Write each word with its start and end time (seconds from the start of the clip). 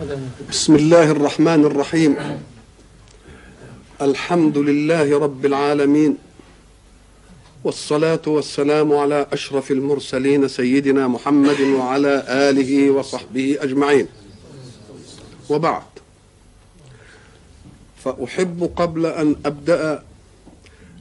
بسم 0.00 0.74
الله 0.74 1.10
الرحمن 1.10 1.64
الرحيم. 1.64 2.16
الحمد 4.00 4.58
لله 4.58 5.18
رب 5.18 5.46
العالمين. 5.46 6.16
والصلاة 7.64 8.22
والسلام 8.26 8.92
على 8.92 9.26
أشرف 9.32 9.70
المرسلين 9.70 10.48
سيدنا 10.48 11.08
محمد 11.08 11.60
وعلى 11.60 12.24
آله 12.28 12.90
وصحبه 12.90 13.56
أجمعين. 13.60 14.06
وبعد. 15.50 15.82
فأحب 18.04 18.70
قبل 18.76 19.06
أن 19.06 19.36
أبدأ 19.46 20.02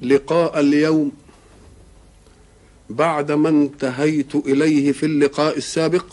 لقاء 0.01 0.59
اليوم 0.59 1.11
بعد 2.89 3.31
ما 3.31 3.49
انتهيت 3.49 4.35
إليه 4.35 4.91
في 4.91 5.05
اللقاء 5.05 5.57
السابق 5.57 6.05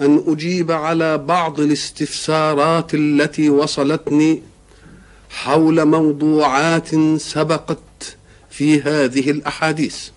أن 0.00 0.24
أجيب 0.26 0.70
على 0.72 1.18
بعض 1.18 1.60
الاستفسارات 1.60 2.94
التي 2.94 3.50
وصلتني 3.50 4.42
حول 5.30 5.84
موضوعات 5.84 6.88
سبقت 7.16 8.16
في 8.50 8.80
هذه 8.82 9.30
الأحاديث. 9.30 10.08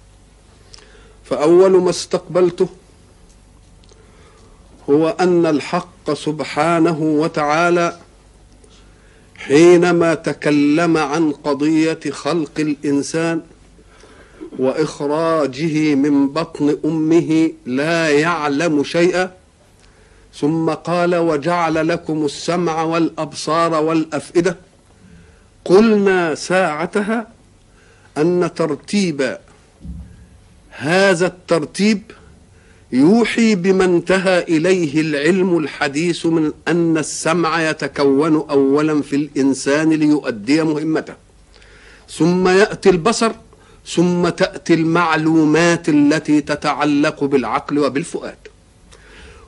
فأول 1.23 1.81
ما 1.81 1.89
استقبلته 1.89 2.67
هو 4.89 5.09
أن 5.19 5.45
الحق 5.45 6.13
سبحانه 6.13 6.99
وتعالى 7.01 7.99
حينما 9.35 10.13
تكلم 10.13 10.97
عن 10.97 11.31
قضية 11.31 11.99
خلق 12.11 12.51
الإنسان 12.59 13.41
وإخراجه 14.59 15.95
من 15.95 16.27
بطن 16.29 16.77
أمه 16.85 17.51
لا 17.65 18.09
يعلم 18.09 18.83
شيئا 18.83 19.31
ثم 20.39 20.69
قال 20.69 21.15
وجعل 21.15 21.87
لكم 21.87 22.25
السمع 22.25 22.83
والأبصار 22.83 23.73
والأفئدة. 23.83 24.57
قلنا 25.65 26.35
ساعتها 26.35 27.27
أن 28.17 28.49
ترتيب 28.55 29.37
هذا 30.69 31.27
الترتيب 31.27 32.01
يوحي 32.91 33.55
بما 33.55 33.85
انتهى 33.85 34.43
إليه 34.43 35.01
العلم 35.01 35.57
الحديث 35.57 36.25
من 36.25 36.51
أن 36.67 36.97
السمع 36.97 37.69
يتكون 37.69 38.35
اولا 38.35 39.01
في 39.01 39.15
الإنسان 39.15 39.89
ليؤدي 39.89 40.63
مهمته. 40.63 41.13
ثم 42.09 42.47
يأتي 42.47 42.89
البصر 42.89 43.31
ثم 43.87 44.29
تأتي 44.29 44.73
المعلومات 44.73 45.89
التي 45.89 46.41
تتعلق 46.41 47.23
بالعقل 47.23 47.79
وبالفؤاد. 47.79 48.42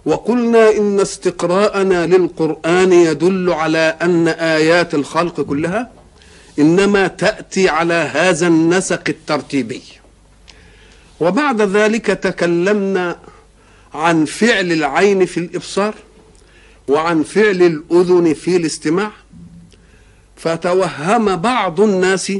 وقلنا 0.06 0.72
إن 0.72 1.00
استقراءنا 1.00 2.06
للقرآن 2.06 2.94
يدل 2.94 3.53
على 3.53 3.98
أن 4.02 4.28
آيات 4.28 4.94
الخلق 4.94 5.42
كلها 5.42 5.92
إنما 6.59 7.08
تأتي 7.08 7.70
على 7.70 7.94
هذا 7.94 8.48
النسق 8.48 9.03
الترتيبي. 9.09 9.81
وبعد 11.20 11.61
ذلك 11.61 12.06
تكلمنا 12.06 13.20
عن 13.94 14.26
فعل 14.26 14.72
العين 14.72 15.26
في 15.26 15.39
الإبصار 15.39 15.95
وعن 16.88 17.23
فعل 17.23 17.61
الأذن 17.64 18.33
في 18.33 18.56
الاستماع. 18.56 19.11
فتوهم 20.36 21.36
بعض 21.36 21.81
الناس 21.81 22.33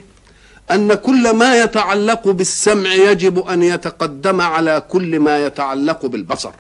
أن 0.72 0.94
كل 0.94 1.36
ما 1.36 1.62
يتعلق 1.64 2.28
بالسمع 2.28 2.94
يجب 2.94 3.40
أن 3.40 3.64
يتقدم 3.64 4.42
على 4.42 4.84
كل 4.90 5.20
ما 5.20 5.46
يتعلق 5.46 6.06
بالبصر. 6.06 6.52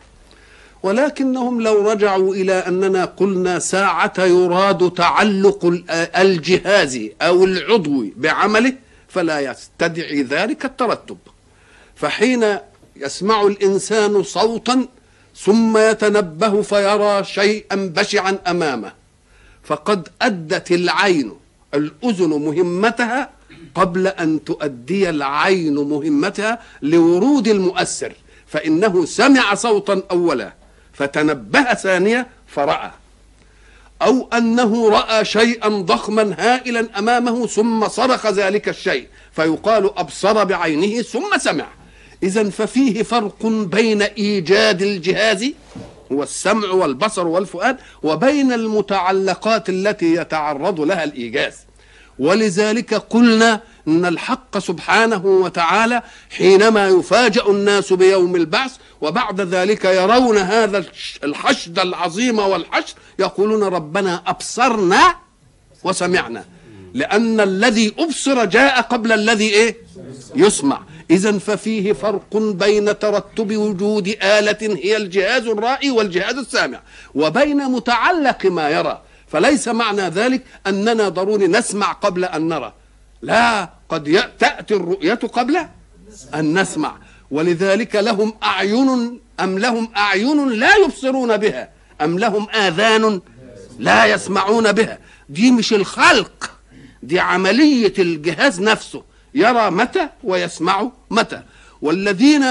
ولكنهم 0.86 1.62
لو 1.62 1.92
رجعوا 1.92 2.36
إلى 2.36 2.54
أننا 2.54 3.06
قلنا 3.06 3.60
ساعة 3.60 4.14
يراد 4.18 4.92
تعلق 4.92 5.84
الجهاز 6.24 7.00
أو 7.22 7.46
العضو 7.46 8.06
بعمله 8.18 8.74
فلا 9.08 9.40
يستدعي 9.40 10.22
ذلك 10.22 10.66
الترتب. 10.66 11.18
فحين 11.96 12.58
يسمع 12.96 13.42
الإنسان 13.42 14.24
صوتا 14.24 14.88
ثم 15.36 15.78
يتنبه 15.78 16.62
فيرى 16.62 17.24
شيئا 17.24 17.76
بشعا 17.76 18.38
أمامه. 18.48 18.92
فقد 19.64 20.08
أدت 20.22 20.72
العين 20.72 21.32
الأذن 21.74 22.30
مهمتها 22.30 23.30
قبل 23.76 24.08
أن 24.08 24.44
تؤدي 24.44 25.10
العين 25.10 25.76
مهمتها 25.76 26.60
لورود 26.82 27.48
المؤثر 27.48 28.14
فإنه 28.48 29.06
سمع 29.06 29.54
صوتا 29.54 30.04
اولا. 30.12 30.65
فتنبه 30.98 31.74
ثانية 31.74 32.28
فرأى. 32.48 32.92
أو 34.02 34.30
أنه 34.34 34.90
رأى 34.90 35.26
شيئا 35.26 35.70
ضخما 35.70 36.36
هائلا 36.40 37.00
أمامه 37.00 37.48
ثم 37.48 37.88
صرخ 37.88 38.28
ذلك 38.28 38.70
الشيء 38.70 39.08
فيقال 39.32 39.98
أبصر 39.98 40.44
بعينه 40.44 41.02
ثم 41.02 41.38
سمع. 41.38 41.68
إذا 42.24 42.50
ففيه 42.50 43.04
فرق 43.04 43.46
بين 43.46 44.02
إيجاد 44.02 44.82
الجهاز 44.82 45.46
هو 46.12 46.24
السمع 46.24 46.70
والبصر 46.70 47.28
والفؤاد 47.28 47.78
وبين 48.04 48.54
المتعلقات 48.54 49.70
التي 49.70 50.16
يتعرض 50.16 50.82
لها 50.82 51.04
الإيجاز. 51.04 51.54
ولذلك 52.20 52.94
قلنا 52.94 53.62
إن 53.88 54.06
الحق 54.06 54.58
سبحانه 54.58 55.26
وتعالى 55.26 56.02
حينما 56.38 56.88
يفاجأ 56.88 57.46
الناس 57.50 57.94
بيوم 57.94 58.36
البعث 58.36 58.76
وبعد 59.02 59.42
ذلك 59.42 59.86
يرون 59.86 60.38
هذا 60.38 60.86
الحشد 61.24 61.80
العظيم 61.80 62.40
والحشد 62.40 62.96
يقولون 63.20 63.64
ربنا 63.64 64.24
أبصرنا 64.28 65.16
وسمعنا. 65.84 66.46
لأن 66.94 67.40
الذي 67.40 67.94
أبصر 68.00 68.46
جاء 68.46 68.82
قبل 68.82 69.12
الذي 69.12 69.50
إيه؟ 69.50 69.78
يسمع. 70.36 70.82
اذا 71.12 71.38
ففيه 71.38 71.94
فرق 71.94 72.38
بين 72.38 73.00
ترتب 73.00 73.58
وجود 73.58 74.08
آلة 74.08 74.58
هي 74.84 74.98
الجهاز 74.98 75.48
الرائي 75.48 75.92
والجهاز 75.92 76.36
السامع 76.36 76.82
وبين 77.16 77.58
متعلق 77.58 78.46
ما 78.46 78.70
يرى. 78.70 79.02
فليس 79.28 79.68
معنى 79.68 80.02
ذلك 80.02 80.44
أننا 80.68 81.10
ضروري 81.10 81.48
نسمع 81.48 81.92
قبل 81.92 82.26
أن 82.26 82.48
نرى. 82.48 82.74
لا 83.22 83.70
قد 83.90 84.32
تأتي 84.40 84.74
الرؤية 84.74 85.14
قبل 85.14 85.58
أن 86.36 86.60
نسمع. 86.60 86.98
ولذلك 87.32 87.96
لهم 87.96 88.34
أعين 88.44 89.20
أم 89.40 89.60
لهم 89.60 89.90
أعين 89.98 90.50
لا 90.50 90.76
يبصرون 90.76 91.38
بها 91.38 91.70
أم 92.02 92.20
لهم 92.20 92.50
آذان 92.50 93.22
لا 93.80 94.06
يسمعون 94.06 94.72
بها. 94.72 95.00
دي 95.30 95.52
مش 95.52 95.74
الخلق 95.74 96.52
دي 97.04 97.20
عملية 97.20 97.94
الجهاز 98.00 98.62
نفسه. 98.62 99.04
يرى 99.36 99.72
متى 99.72 100.10
ويسمع 100.24 100.92
متى. 101.10 101.42
والذين 101.82 102.46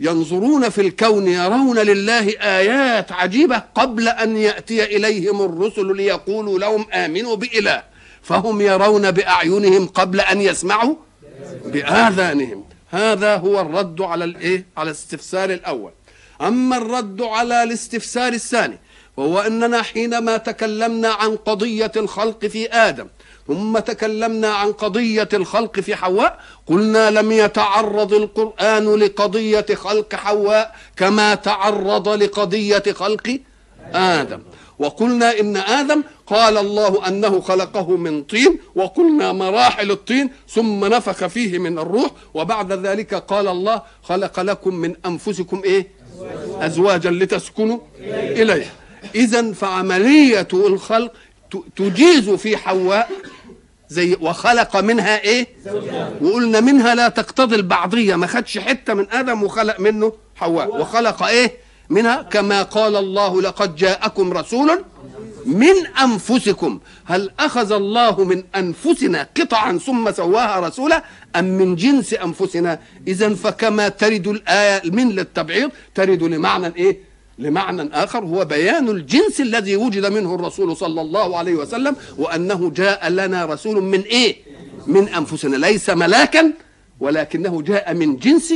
ينظرون 0.00 0.68
في 0.68 0.80
الكون 0.80 1.28
يرون 1.28 1.78
لله 1.78 2.28
آيات 2.40 3.12
عجيبة 3.12 3.62
قبل 3.74 4.08
أن 4.08 4.36
يأتي 4.36 4.96
إليهم 4.96 5.42
الرسل 5.42 5.96
ليقولوا 5.96 6.58
لهم 6.58 6.86
آمنوا 6.92 7.36
بإله. 7.36 7.82
فهم 8.22 8.60
يرون 8.60 9.10
بأعينهم 9.10 9.86
قبل 9.86 10.20
أن 10.20 10.40
يسمعوا 10.40 10.94
بآذانهم. 11.64 12.64
هذا 12.90 13.36
هو 13.36 13.60
الرد 13.60 14.00
على 14.00 14.24
الايه؟ 14.24 14.66
على 14.76 14.86
الاستفسار 14.90 15.50
الأول. 15.50 15.92
أما 16.40 16.76
الرد 16.76 17.22
على 17.22 17.62
الاستفسار 17.62 18.32
الثاني 18.32 18.78
وهو 19.16 19.40
أننا 19.40 19.82
حينما 19.82 20.36
تكلمنا 20.36 21.08
عن 21.08 21.36
قضية 21.36 21.92
الخلق 21.96 22.46
في 22.46 22.68
آدم 22.72 23.06
ثم 23.46 23.78
تكلمنا 23.78 24.48
عن 24.48 24.72
قضية 24.72 25.28
الخلق 25.34 25.80
في 25.80 25.96
حواء 25.96 26.40
قلنا 26.66 27.10
لم 27.10 27.32
يتعرض 27.32 28.12
القرآن 28.12 28.94
لقضية 28.94 29.66
خلق 29.74 30.14
حواء 30.14 30.76
كما 30.96 31.34
تعرض 31.34 32.08
لقضية 32.08 32.82
خلق 32.92 33.38
آدم. 33.94 34.42
وقلنا 34.78 35.40
إن 35.40 35.56
آدم 35.56 36.02
قال 36.26 36.56
الله 36.58 37.08
أنه 37.08 37.40
خلقه 37.40 37.96
من 37.96 38.22
طين 38.22 38.58
وقلنا 38.74 39.32
مراحل 39.32 39.90
الطين 39.90 40.30
ثم 40.48 40.84
نفخ 40.84 41.26
فيه 41.26 41.58
من 41.58 41.78
الروح 41.78 42.10
وبعد 42.34 42.72
ذلك 42.72 43.14
قال 43.14 43.48
الله 43.48 43.82
خلق 44.02 44.40
لكم 44.40 44.74
من 44.74 44.94
أنفسكم 45.06 45.62
إيه؟ 45.64 45.88
أزواجا 46.60 47.10
لتسكنوا 47.10 47.78
اليها 48.12 48.72
اذا 49.14 49.52
فعملية 49.52 50.48
الخلق 50.52 51.12
تجيز 51.76 52.30
في 52.30 52.56
حواء 52.56 53.10
زي 53.88 54.16
وخلق 54.20 54.76
منها 54.76 55.20
إيه؟ 55.20 55.46
وقلنا 56.22 56.60
منها 56.60 56.94
لا 56.94 57.08
تقتضي 57.08 57.56
البعضية. 57.56 58.16
ما 58.16 58.26
خدش 58.26 58.58
حتة 58.58 58.94
من 58.94 59.06
آدم 59.10 59.42
وخلق 59.42 59.80
منه 59.80 60.12
حواء. 60.36 60.80
وخلق 60.80 61.22
إيه؟ 61.22 61.52
منها 61.90 62.22
كما 62.22 62.62
قال 62.62 62.96
الله 62.96 63.42
لقد 63.42 63.76
جاءكم 63.76 64.32
رسول 64.32 64.84
من 65.46 65.86
أنفسكم. 66.02 66.80
هل 67.04 67.30
أخذ 67.40 67.72
الله 67.72 68.24
من 68.24 68.42
أنفسنا 68.56 69.28
قطعا 69.40 69.78
ثم 69.78 70.12
سواها 70.12 70.60
رسولا 70.60 71.04
أم 71.36 71.44
من 71.44 71.76
جنس 71.76 72.14
أنفسنا؟ 72.14 72.80
اذا 73.08 73.34
فكما 73.34 73.88
ترد 73.88 74.28
الآية 74.28 74.90
من 74.90 75.08
للتبعيض 75.08 75.70
ترد 75.94 76.22
لمعنى 76.22 76.66
إيه؟ 76.76 76.98
لمعنى 77.38 77.90
آخر 77.92 78.24
هو 78.24 78.44
بيان 78.44 78.88
الجنس 78.88 79.40
الذي 79.40 79.76
وجد 79.76 80.06
منه 80.06 80.34
الرسول 80.34 80.76
صلى 80.76 81.00
الله 81.00 81.36
عليه 81.36 81.54
وسلم 81.54 81.96
وأنه 82.18 82.70
جاء 82.70 83.08
لنا 83.08 83.44
رسول 83.44 83.82
من 83.82 84.00
إيه؟ 84.00 84.36
من 84.86 85.08
أنفسنا 85.08 85.56
ليس 85.56 85.90
ملاكا 85.90 86.52
ولكنه 87.00 87.62
جاء 87.62 87.94
من 87.94 88.16
جنس 88.16 88.54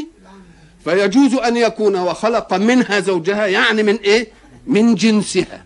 فيجوز 0.84 1.34
أن 1.34 1.56
يكون 1.56 1.96
وخلق 1.96 2.54
منها 2.54 3.00
زوجها 3.00 3.46
يعني 3.46 3.82
من 3.82 3.96
إيه؟ 3.96 4.28
من 4.66 4.94
جنسها. 4.94 5.64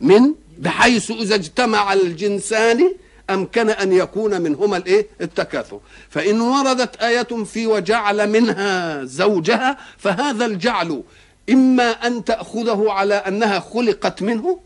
من؟ 0.00 0.34
بحيث 0.58 1.10
إذا 1.10 1.34
اجتمع 1.34 1.92
الجنسان 1.92 2.94
أمكن 3.30 3.70
أن 3.70 3.92
يكون 3.92 4.40
منهما 4.40 4.76
الإيه؟ 4.76 5.06
التكاثر. 5.20 5.80
فإن 6.10 6.40
وردت 6.40 7.02
آية 7.02 7.44
في 7.44 7.66
وجعل 7.66 8.30
منها 8.30 9.04
زوجها 9.04 9.78
فهذا 9.98 10.46
الجعل 10.46 11.02
إما 11.50 11.90
أن 11.90 12.24
تأخذه 12.24 12.86
على 12.88 13.14
أنها 13.14 13.60
خلقت 13.60 14.22
منه 14.22 14.58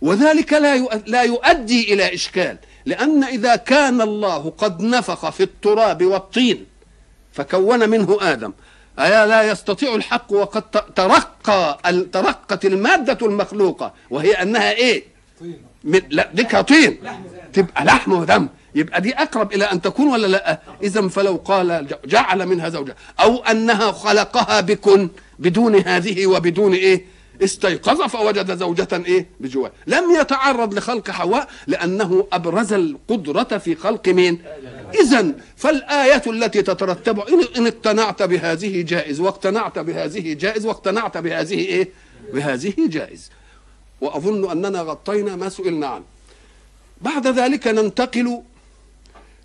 وذلك 0.00 0.52
لا 0.52 0.76
لا 1.06 1.22
يؤدي 1.22 1.94
إلى 1.94 2.14
إشكال. 2.14 2.56
لأن 2.86 3.24
إذا 3.24 3.56
كان 3.56 4.00
الله 4.00 4.52
قد 4.58 4.82
نفخ 4.82 5.30
في 5.30 5.42
التراب 5.42 6.04
والطين 6.04 6.66
فكون 7.32 7.88
منه 7.88 8.18
آدم. 8.20 8.52
أيا 9.00 9.26
لا 9.26 9.42
يستطيع 9.42 9.94
الحق 9.94 10.32
وقد 10.32 10.62
ترقى 10.96 11.78
ترقت 12.12 12.64
المادة 12.64 13.26
المخلوقة 13.26 13.92
وهي 14.10 14.32
أنها 14.32 14.72
إيه؟ 14.72 15.04
من 15.84 16.00
لا 16.10 16.30
ديك 16.34 16.56
طين. 16.56 16.98
تبقى 17.52 17.84
لحم 17.84 18.12
ودم. 18.12 18.48
يبقى 18.74 19.00
دي 19.00 19.14
أقرب 19.14 19.52
إلى 19.52 19.64
أن 19.64 19.82
تكون 19.82 20.08
ولا 20.08 20.26
لا؟ 20.26 20.60
اذا 20.82 21.08
فلو 21.08 21.36
قال 21.44 21.86
جعل 22.04 22.46
منها 22.46 22.68
زوجها 22.68 22.94
أو 23.20 23.44
أنها 23.44 23.92
خلقها 23.92 24.60
بكن 24.60 25.08
بدون 25.38 25.74
هذه 25.76 26.26
وبدون 26.26 26.72
إيه؟ 26.74 27.04
استيقظ 27.42 28.02
فوجد 28.02 28.58
زوجة 28.58 28.88
إيه؟ 29.06 29.26
بجواه 29.40 29.72
لم 29.86 30.10
يتعرض 30.20 30.74
لخلق 30.74 31.10
حواء 31.10 31.48
لأنه 31.66 32.26
أبرز 32.32 32.72
القدرة 32.72 33.58
في 33.58 33.74
خلق 33.74 34.08
مين؟ 34.08 34.42
اذا 35.02 35.32
فالآية 35.56 36.22
التي 36.26 36.62
تترتب 36.62 37.20
إن 37.56 37.66
اقتنعت 37.66 38.22
بهذه 38.22 38.82
جائز 38.82 39.20
واقتنعت 39.20 39.78
بهذه 39.78 40.32
جائز 40.32 40.66
واقتنعت 40.66 41.18
بهذه 41.18 41.58
إيه؟ 41.58 41.88
بهذه 42.32 42.74
جائز. 42.78 43.30
وأظن 44.00 44.50
أننا 44.50 44.80
غطينا 44.80 45.36
ما 45.36 45.48
سئلنا 45.48 45.86
عنه. 45.86 46.04
بعد 47.00 47.26
ذلك 47.26 47.66
ننتقل 47.66 48.42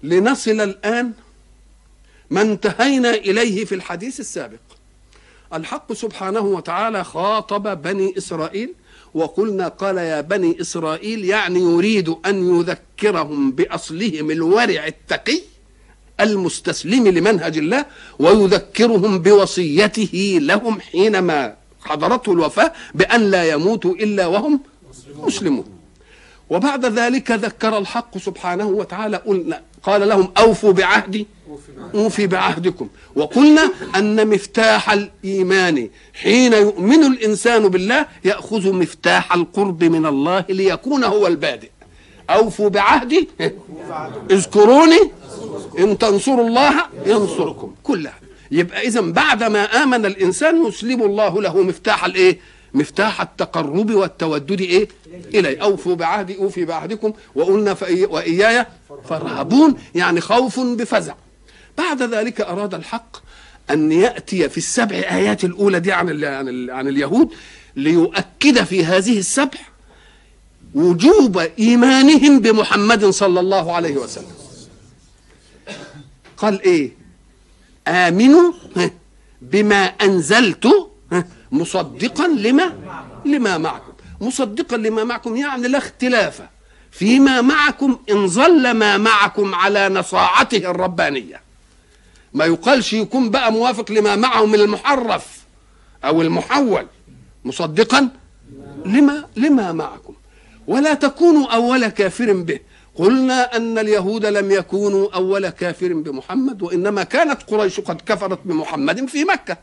لنصل 0.04 0.62
الآن 0.62 1.12
ما 2.30 2.42
انتهينا 2.42 3.10
إليه 3.10 3.66
في 3.66 3.76
الحديث 3.76 4.20
السابق. 4.20 4.65
الحق 5.56 5.94
سبحانه 5.94 6.40
وتعالى 6.40 7.04
خاطب 7.04 7.82
بني 7.82 8.14
إسرائيل 8.18 8.74
وقلنا 9.14 9.68
قال 9.68 9.98
يا 9.98 10.22
بني 10.22 10.62
إسرائيل 10.62 11.26
يعني 11.26 11.60
يريد 11.60 12.10
أن 12.26 12.60
يذكرهم 12.60 13.52
بأصلهم 13.52 14.32
الورع 14.32 14.88
التقي 14.88 15.42
المستسلم 16.20 17.08
لمنهج 17.08 17.58
الله 17.58 17.86
ويذكرهم 18.20 19.20
بوصيته 19.20 20.38
لهم 20.42 20.82
حينما 20.82 21.56
حضرته 21.82 22.32
الوفاة 22.32 22.74
بأن 22.94 23.32
لا 23.32 23.44
يموتوا 23.44 23.94
إلا 23.94 24.26
وهم 24.28 24.60
مسلمون. 25.18 25.66
وبعد 26.50 26.86
ذلك 26.86 27.32
ذكر 27.32 27.78
الحق 27.78 28.18
سبحانه 28.18 28.68
وتعالى 28.68 29.18
قلنا 29.18 29.62
قال 29.86 30.08
لهم 30.10 30.32
أوفوا 30.38 30.72
بعهدي 30.72 31.28
أوفي 31.96 32.28
بعهدكم. 32.28 32.88
وقلنا 33.16 33.72
أن 33.96 34.28
مفتاح 34.28 34.92
الإيمان 34.92 35.90
حين 36.14 36.54
يؤمن 36.54 37.04
الإنسان 37.04 37.68
بالله 37.68 38.06
يأخذ 38.26 38.74
مفتاح 38.74 39.34
القرب 39.34 39.84
من 39.84 40.06
الله 40.06 40.46
ليكون 40.50 41.04
هو 41.04 41.28
البادئ. 41.28 41.70
أوفوا 42.30 42.70
بعهدي 42.70 43.30
اذكروني 44.32 45.00
إن 45.80 45.98
تنصروا 45.98 46.48
الله 46.48 46.74
ينصركم 47.06 47.76
كلها. 47.84 48.20
يبقى 48.52 48.88
اذا 48.88 49.02
بعد 49.02 49.44
ما 49.44 49.84
آمن 49.84 50.06
الإنسان 50.06 50.66
يسلم 50.66 51.04
الله 51.04 51.42
له 51.42 51.62
مفتاح 51.62 52.06
الإيه؟ 52.06 52.40
مفتاح 52.76 53.22
التقرب 53.22 53.92
والتودد 53.94 54.62
إيه؟ 54.62 54.88
إلي. 55.34 55.62
أوفوا 55.62 55.96
بعهدي 55.96 56.38
أوفي 56.38 56.66
بعهدكم 56.66 57.14
وقلنا 57.36 57.76
وإياي 58.10 58.66
فارهبون 59.10 59.78
يعني 59.96 60.22
خوف 60.22 60.60
بفزع. 60.60 61.16
بعد 61.78 62.02
ذلك 62.02 62.42
أراد 62.42 62.74
الحق 62.74 63.18
أن 63.72 63.92
يأتي 63.92 64.50
في 64.50 64.58
السبع 64.58 64.96
آيات 64.96 65.44
الأولى 65.44 65.80
دي 65.80 65.92
عن 65.92 66.24
عن, 66.24 66.70
عن 66.70 66.88
اليهود 66.88 67.30
ليؤكد 67.76 68.64
في 68.64 68.86
هذه 68.86 69.20
السبع 69.20 69.60
وجوب 70.76 71.38
إيمانهم 71.38 72.40
بمحمد 72.40 73.06
صلى 73.06 73.40
الله 73.40 73.74
عليه 73.74 73.98
وسلم. 73.98 74.32
قال 76.38 76.62
إيه؟ 76.62 76.92
آمنوا 77.88 78.52
بما 79.42 79.86
أنزلت 79.86 80.68
مصدقا 81.56 82.28
لما؟ 82.28 82.74
لما 83.26 83.58
معكم. 83.58 83.94
مصدقا 84.22 84.78
لما 84.78 85.04
معكم 85.04 85.36
يعني 85.36 85.68
لا 85.68 85.78
اختلاف 85.78 86.42
فيما 86.92 87.42
معكم 87.42 88.00
إن 88.12 88.28
ظل 88.28 88.72
ما 88.72 88.98
معكم 88.98 89.56
على 89.56 89.90
نصاعته 89.90 90.58
الربانية. 90.58 91.42
ما 92.34 92.46
يقالش 92.46 92.94
يكون 92.94 93.30
بقى 93.30 93.52
موافق 93.52 93.92
لما 93.92 94.16
معه 94.16 94.46
من 94.46 94.56
المحرف 94.56 95.28
أو 96.06 96.22
المحول. 96.22 96.88
مصدقا 97.46 98.10
لما 98.86 99.26
لما 99.36 99.72
معكم. 99.72 100.14
ولا 100.68 100.94
تكونوا 100.94 101.48
أول 101.48 101.88
كافر 101.88 102.34
به. 102.34 102.60
قلنا 102.96 103.56
أن 103.58 103.78
اليهود 103.78 104.26
لم 104.26 104.52
يكونوا 104.52 105.16
أول 105.16 105.50
كافر 105.50 105.94
بمحمد 105.94 106.62
وإنما 106.62 107.04
كانت 107.04 107.44
قريش 107.44 107.80
قد 107.80 108.02
كفرت 108.06 108.40
بمحمد 108.46 109.06
في 109.06 109.24
مكة. 109.24 109.58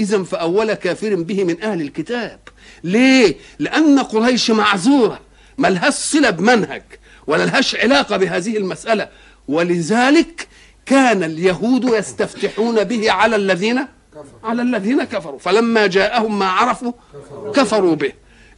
إذا 0.00 0.22
فأول 0.22 0.74
كافر 0.74 1.14
به 1.14 1.44
من 1.44 1.62
أهل 1.62 1.80
الكتاب. 1.80 2.40
ليه؟ 2.84 3.36
لأن 3.58 3.98
قريش 3.98 4.50
معذورة. 4.50 5.20
ما 5.58 5.68
لهاش 5.68 5.94
صلة 5.94 6.30
بمنهج 6.30 6.82
ولا 7.26 7.44
لهاش 7.46 7.76
علاقة 7.76 8.16
بهذه 8.16 8.56
المسألة. 8.56 9.08
ولذلك 9.48 10.48
كان 10.86 11.22
اليهود 11.22 11.84
يستفتحون 11.84 12.84
به 12.84 13.12
على 13.12 13.36
الذين؟ 13.36 13.86
على 14.44 14.62
الذين 14.62 15.04
كفروا. 15.04 15.38
فلما 15.38 15.86
جاءهم 15.86 16.38
ما 16.38 16.46
عرفوا 16.46 16.92
كفروا 17.54 17.94
به. 17.94 18.12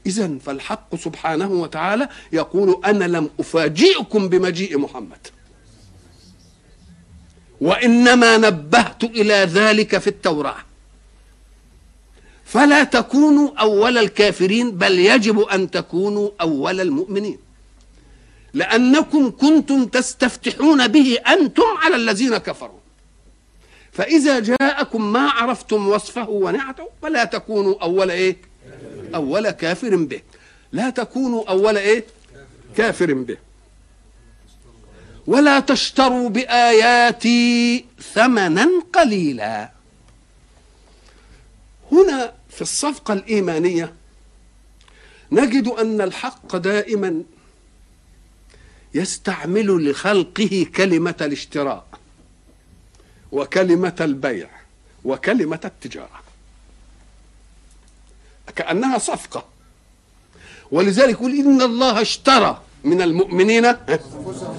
إذا 0.07 0.39
فالحق 0.47 0.97
سبحانه 0.97 1.51
وتعالى 1.51 2.09
يقول 2.33 2.81
أنا 2.85 3.05
لم 3.05 3.31
أفاجئكم 3.41 4.29
بمجيء 4.29 4.79
محمد. 4.79 5.27
وإنما 7.61 8.37
نبهت 8.37 9.05
إلى 9.05 9.35
ذلك 9.35 9.99
في 9.99 10.07
التوراة. 10.07 10.66
فلا 12.47 12.85
تكونوا 12.85 13.51
أول 13.61 13.99
الكافرين 13.99 14.71
بل 14.71 14.99
يجب 14.99 15.41
أن 15.41 15.71
تكونوا 15.71 16.31
أول 16.41 16.81
المؤمنين. 16.81 17.39
لأنكم 18.55 19.31
كنتم 19.31 19.87
تستفتحون 19.87 20.89
به 20.89 21.19
أنتم 21.29 21.63
على 21.83 21.97
الذين 21.97 22.37
كفروا. 22.37 22.79
فإذا 23.93 24.39
جاءكم 24.39 25.13
ما 25.13 25.31
عرفتم 25.31 25.89
وصفه 25.89 26.29
ونعته 26.29 26.89
فلا 27.03 27.25
تكونوا 27.25 27.83
أول 27.83 28.11
إيه؟ 28.11 28.37
أول 29.15 29.51
كافر 29.51 29.97
به. 29.97 30.21
لا 30.73 30.91
تكونوا 30.91 31.51
أول 31.51 31.77
إيه؟ 31.77 32.05
كافر 32.77 33.13
به. 33.13 33.37
ولا 35.27 35.61
تشتروا 35.61 36.29
بآياتي 36.29 37.85
ثمنا 38.15 38.69
قليلا. 38.93 39.71
هنا 41.93 42.36
في 42.57 42.63
الصفقة 42.63 43.15
الإيمانية 43.15 43.93
نجد 45.33 45.69
أن 45.69 46.01
الحق 46.01 46.57
دائما 46.57 47.23
يستعمل 48.95 49.91
لخلقه 49.91 50.67
كلمة 50.77 51.15
الاشتراء 51.21 51.87
وكلمة 53.33 53.95
البيع 54.01 54.49
وكلمة 55.05 55.61
التجارة. 55.65 56.23
كأنها 58.57 58.99
صفقة. 58.99 59.45
ولذلك 60.71 61.11
يقول 61.11 61.33
إن 61.35 61.63
الله 61.63 62.01
اشترى 62.01 62.63
من 62.85 63.03
المؤمنين 63.03 63.65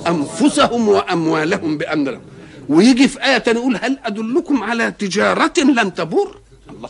أنفسهم 0.08 0.88
وأموالهم 0.88 1.78
بأن 1.78 2.04
لهم. 2.08 2.22
ويجي 2.70 3.08
في 3.08 3.24
آية 3.24 3.44
يقول 3.48 3.78
هل 3.78 4.00
أدلكم 4.04 4.64
على 4.64 4.92
تجارة 4.92 5.54
لن 5.60 5.94
تبور؟ 5.94 6.42
الله 6.70 6.90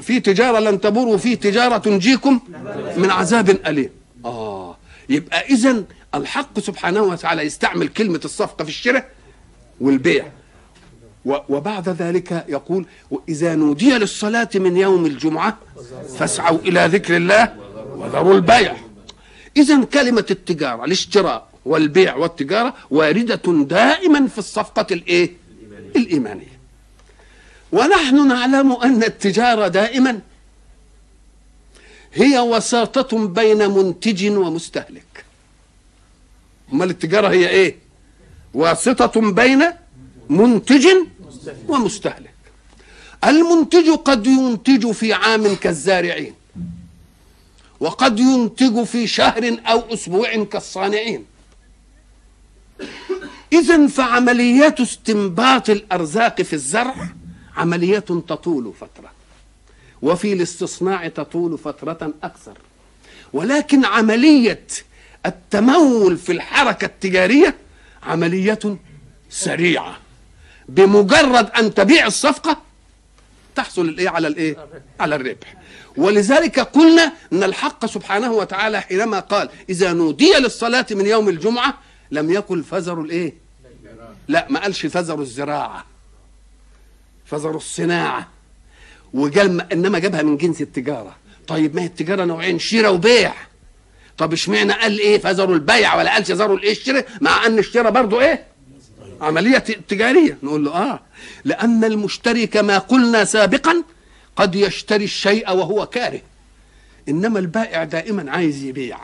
في 0.00 0.20
تجارة 0.20 0.58
لن 0.58 0.80
تبور 0.80 1.08
وفي 1.08 1.36
تجارة 1.36 1.78
تنجيكم 1.78 2.40
من 2.96 3.10
عذاب 3.10 3.50
أليم. 3.66 3.90
آه 4.24 4.76
يبقى 5.08 5.40
إذا 5.40 5.84
الحق 6.14 6.60
سبحانه 6.60 7.02
وتعالى 7.02 7.42
يستعمل 7.42 7.88
كلمة 7.88 8.20
الصفقة 8.24 8.64
في 8.64 8.70
الشراء 8.70 9.10
والبيع. 9.80 10.26
وبعد 11.24 11.88
ذلك 11.88 12.44
يقول 12.48 12.86
وإذا 13.10 13.54
نودي 13.54 13.98
للصلاة 13.98 14.48
من 14.54 14.76
يوم 14.76 15.06
الجمعة 15.06 15.58
فاسعوا 16.18 16.58
إلى 16.58 16.86
ذكر 16.86 17.16
الله 17.16 17.54
وذروا 17.96 18.34
البيع. 18.34 18.76
إذا 19.56 19.84
كلمة 19.84 20.26
التجارة 20.30 20.84
الاشتراء 20.84 21.48
والبيع 21.64 22.16
والتجارة 22.16 22.74
واردة 22.90 23.64
دائما 23.64 24.26
في 24.26 24.38
الصفقة 24.38 24.86
الإيه؟ 24.90 25.30
الإيمانية. 25.96 26.53
ونحن 27.74 28.28
نعلم 28.28 28.72
أن 28.72 29.02
التجارة 29.02 29.68
دائما 29.68 30.20
هي 32.14 32.38
وساطة 32.38 33.26
بين 33.26 33.70
منتج 33.70 34.20
ومستهلك. 34.30 35.24
أمال 36.72 36.90
التجارة 36.90 37.28
هي 37.28 37.48
إيه؟ 37.48 37.76
واسطة 38.54 39.20
بين 39.20 39.62
منتج 40.30 40.86
ومستهلك. 41.68 42.34
المنتج 43.24 43.88
قد 43.90 44.26
ينتج 44.26 44.90
في 44.90 45.12
عام 45.12 45.54
كالزارعين 45.54 46.34
وقد 47.80 48.18
ينتج 48.20 48.82
في 48.82 49.06
شهر 49.06 49.58
أو 49.66 49.94
أسبوع 49.94 50.44
كالصانعين. 50.44 51.24
إذا 53.52 53.86
فعمليات 53.86 54.80
استنباط 54.80 55.70
الأرزاق 55.70 56.42
في 56.42 56.52
الزرع 56.52 57.08
عمليات 57.56 58.08
تطول 58.08 58.72
فترة 58.80 59.10
وفي 60.02 60.32
الاستصناع 60.32 61.08
تطول 61.08 61.58
فترة 61.58 62.12
أكثر. 62.22 62.58
ولكن 63.32 63.84
عملية 63.84 64.66
التمول 65.26 66.16
في 66.16 66.32
الحركة 66.32 66.84
التجارية 66.84 67.56
عملية 68.02 68.78
سريعة. 69.30 69.98
بمجرد 70.68 71.50
أن 71.50 71.74
تبيع 71.74 72.06
الصفقة 72.06 72.56
تحصل 73.54 73.88
الإيه؟ 73.88 74.08
على 74.08 74.28
الإيه؟ 74.28 74.56
على 75.00 75.14
الربح. 75.14 75.56
ولذلك 75.96 76.60
قلنا 76.60 77.12
إن 77.32 77.42
الحق 77.42 77.86
سبحانه 77.86 78.32
وتعالى 78.32 78.80
حينما 78.80 79.20
قال 79.20 79.48
إذا 79.68 79.92
نودي 79.92 80.32
للصلاة 80.32 80.86
من 80.90 81.06
يوم 81.06 81.28
الجمعة 81.28 81.78
لم 82.10 82.30
يقل 82.30 82.64
فزروا 82.64 83.04
الإيه؟ 83.04 83.34
لا 84.28 84.46
ما 84.50 84.60
قالش 84.60 84.86
فزروا 84.86 85.22
الزراعة. 85.22 85.86
فزروا 87.24 87.56
الصناعة. 87.56 88.28
وقال 89.14 89.72
إنما 89.72 89.98
جابها 89.98 90.22
من 90.22 90.36
جنس 90.36 90.60
التجارة. 90.60 91.16
طيب 91.46 91.74
ما 91.74 91.82
هي 91.82 91.86
التجارة 91.86 92.24
نوعين 92.24 92.58
شراء 92.58 92.94
وبيع. 92.94 93.34
طب 94.18 94.32
إشمعنى 94.32 94.72
قال 94.72 94.98
إيه 94.98 95.18
فزروا 95.18 95.54
البيع 95.54 95.94
ولا 95.96 96.14
قالش 96.14 96.32
زروا 96.32 96.56
الايه 96.56 96.72
الشراء 96.72 97.06
مع 97.20 97.46
إن 97.46 97.58
الشراء 97.58 97.90
برضه 97.90 98.20
إيه؟ 98.20 98.44
عملية 99.20 99.58
تجارية. 99.58 100.38
نقول 100.42 100.64
له 100.64 100.70
آه. 100.70 101.00
لأن 101.44 101.84
المشتري 101.84 102.46
كما 102.46 102.78
قلنا 102.78 103.24
سابقا 103.24 103.82
قد 104.36 104.54
يشتري 104.54 105.04
الشيء 105.04 105.50
وهو 105.50 105.86
كاره. 105.86 106.20
إنما 107.08 107.38
البائع 107.38 107.84
دائما 107.84 108.32
عايز 108.32 108.64
يبيع. 108.64 108.98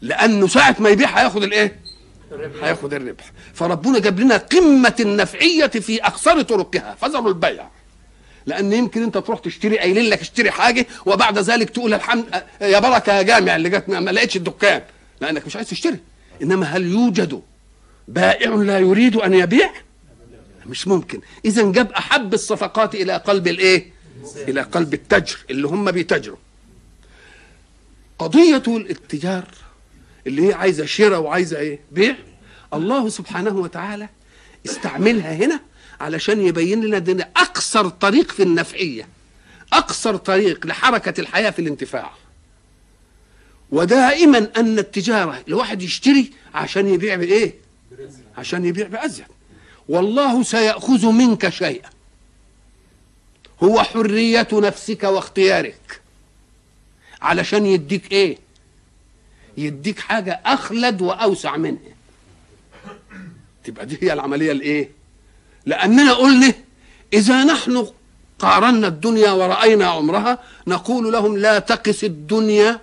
لأنه 0.00 0.46
ساعة 0.46 0.76
ما 0.78 0.88
يبيع 0.88 1.08
هياخد 1.08 1.42
الإيه؟ 1.42 1.79
هياخد 2.62 2.94
الربح. 2.94 3.32
فربنا 3.54 3.98
جاب 3.98 4.20
لنا 4.20 4.36
قمة 4.36 4.94
النفعية 5.00 5.66
في 5.66 6.04
أقصر 6.04 6.42
طرقها 6.42 6.96
فزروا 7.00 7.28
البيع. 7.28 7.68
لأن 8.46 8.72
يمكن 8.72 9.02
أنت 9.02 9.18
تروح 9.18 9.40
تشتري 9.40 9.78
قايلين 9.78 10.10
لك 10.10 10.20
اشتري 10.20 10.50
حاجة 10.50 10.86
وبعد 11.06 11.38
ذلك 11.38 11.70
تقول 11.70 11.94
الحمد 11.94 12.44
يا 12.60 12.78
بركة 12.78 13.12
يا 13.12 13.22
جامع 13.22 13.56
اللي 13.56 13.70
جت 13.70 13.88
ما 13.88 14.10
لقيتش 14.10 14.36
الدكان. 14.36 14.82
لأنك 15.20 15.46
مش 15.46 15.56
عايز 15.56 15.70
تشتري. 15.70 15.98
إنما 16.42 16.66
هل 16.66 16.86
يوجد 16.86 17.42
بائع 18.08 18.50
لا 18.50 18.78
يريد 18.78 19.16
أن 19.16 19.34
يبيع؟ 19.34 19.70
مش 20.66 20.88
ممكن. 20.88 21.20
اذا 21.44 21.72
جاب 21.72 21.92
أحب 21.92 22.34
الصفقات 22.34 22.94
إلى 22.94 23.16
قلب 23.16 23.48
الإيه؟ 23.48 23.90
إلى 24.36 24.60
قلب 24.62 24.94
التجر 24.94 25.38
اللي 25.50 25.68
هم 25.68 25.90
بيتجروا 25.90 26.36
قضية 28.18 28.62
الاتجار 28.68 29.44
اللي 30.26 30.48
هي 30.48 30.54
عايزة 30.54 30.86
شراء 30.86 31.20
وعايزة 31.20 31.58
إيه؟ 31.58 31.78
بيع. 31.92 32.16
الله 32.74 33.08
سبحانه 33.08 33.56
وتعالى 33.56 34.08
استعملها 34.66 35.34
هنا 35.34 35.60
علشان 36.00 36.40
يبين 36.40 36.84
لنا 36.84 36.98
ان 36.98 37.20
أقصر 37.20 37.88
طريق 37.88 38.32
في 38.32 38.42
النفعية. 38.42 39.08
أقصر 39.72 40.16
طريق 40.16 40.66
لحركة 40.66 41.20
الحياة 41.20 41.50
في 41.50 41.58
الانتفاع. 41.58 42.10
ودائما 43.70 44.50
أن 44.56 44.78
التجارة 44.78 45.42
الواحد 45.48 45.82
يشتري 45.82 46.30
عشان 46.54 46.88
يبيع 46.88 47.14
بإيه؟ 47.14 47.54
عشان 48.38 48.64
يبيع 48.64 48.86
بأزيد. 48.86 49.26
والله 49.88 50.42
سيأخذ 50.42 51.06
منك 51.06 51.48
شيئا. 51.48 51.90
هو 53.62 53.82
حرية 53.82 54.48
نفسك 54.52 55.02
واختيارك. 55.02 56.00
علشان 57.22 57.66
يديك 57.66 58.12
إيه؟ 58.12 58.38
يديك 59.58 59.98
حاجة 59.98 60.40
أخلد 60.46 61.02
وأوسع 61.02 61.56
منها. 61.56 61.94
تبقى 63.64 63.86
دي 63.86 63.98
هي 64.02 64.12
العملية 64.12 64.52
الإيه؟ 64.52 64.90
لأننا 65.66 66.12
قلنا 66.12 66.54
إذا 67.12 67.44
نحن 67.44 67.86
قارنا 68.38 68.88
الدنيا 68.88 69.30
ورأينا 69.30 69.86
عمرها 69.86 70.38
نقول 70.66 71.12
لهم 71.12 71.36
لا 71.38 71.58
تقس 71.58 72.04
الدنيا 72.04 72.80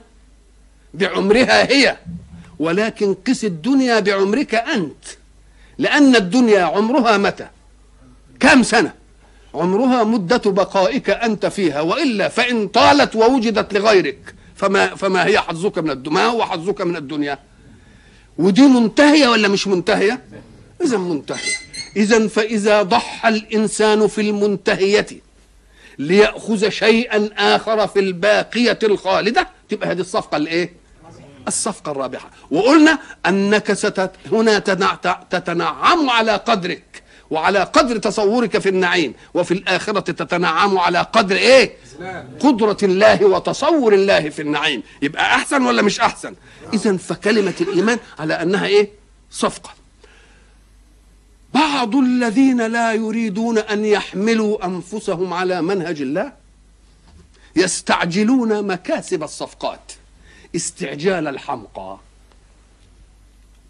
بعمرها 0.94 1.72
هي 1.72 1.98
ولكن 2.60 3.14
قس 3.14 3.46
الدنيا 3.46 4.00
بعمرك 4.00 4.56
أنت. 4.56 5.06
لأن 5.78 6.16
الدنيا 6.16 6.64
عمرها 6.64 7.18
متى؟ 7.18 7.48
كم 8.40 8.64
سنة؟ 8.64 8.94
عمرها 9.54 10.04
مدة 10.04 10.52
بقائك 10.52 11.10
أنت 11.10 11.46
فيها 11.46 11.82
وإلا 11.82 12.30
فإن 12.30 12.68
طالت 12.68 13.16
ووجدت 13.16 13.74
لغيرك 13.74 14.36
فما, 14.58 14.96
فما 14.96 15.26
هي 15.26 15.40
حظك 15.40 15.78
من 15.78 15.92
الدنيا؟ 15.92 16.16
ما 16.16 16.26
هو 16.26 16.46
حظك 16.46 16.82
من 16.82 16.96
الدنيا؟ 16.96 17.40
ودي 18.38 18.62
منتهية 18.62 19.28
ولا 19.28 19.48
مش 19.48 19.68
منتهية؟ 19.68 20.24
إذا 20.84 20.98
منتهية. 20.98 21.56
إذا 21.96 22.28
فإذا 22.28 22.82
ضحى 22.82 23.30
الإنسان 23.30 24.08
في 24.08 24.22
المنتهية 24.22 25.08
ليأخذ 25.98 26.70
شيئا 26.70 27.30
آخر 27.38 27.88
في 27.88 28.00
الباقية 28.00 28.80
الخالدة 28.84 29.48
تبقى 29.70 29.92
هذه 29.92 30.00
الصفقة 30.00 30.38
الإيه؟ 30.38 30.74
الصفقة 31.48 31.92
الرابحة. 31.92 32.32
وقلنا 32.52 33.00
أنك 33.26 33.74
ست 33.74 34.12
هنا 34.32 34.60
تتنعم 35.30 36.10
على 36.10 36.32
قدرك. 36.32 37.04
وعلى 37.32 37.60
قدر 37.60 37.98
تصورك 37.98 38.58
في 38.58 38.70
النعيم 38.70 39.14
وفي 39.34 39.54
الآخرة 39.54 40.00
تتنعم 40.00 40.78
على 40.78 41.00
قدر 41.00 41.36
إيه؟ 41.36 41.74
قدرة 42.40 42.78
الله 42.84 43.26
وتصور 43.26 43.94
الله 43.94 44.30
في 44.30 44.42
النعيم. 44.42 44.84
يبقى 45.02 45.36
أحسن 45.36 45.62
ولا 45.62 45.82
مش 45.82 46.00
أحسن؟ 46.00 46.36
إذا 46.74 46.98
فكلمة 46.98 47.54
الإيمان 47.62 48.00
على 48.20 48.34
أنها 48.34 48.66
إيه؟ 48.66 48.90
صفقة. 49.32 49.70
بعض 51.54 51.96
الذين 51.96 52.62
لا 52.68 52.94
يريدون 52.94 53.58
أن 53.58 53.86
يحملوا 53.86 54.66
أنفسهم 54.66 55.34
على 55.34 55.62
منهج 55.62 56.02
الله 56.02 56.34
يستعجلون 57.56 58.68
مكاسب 58.68 59.24
الصفقات. 59.24 59.92
استعجال 60.56 61.28
الحمقى. 61.28 61.98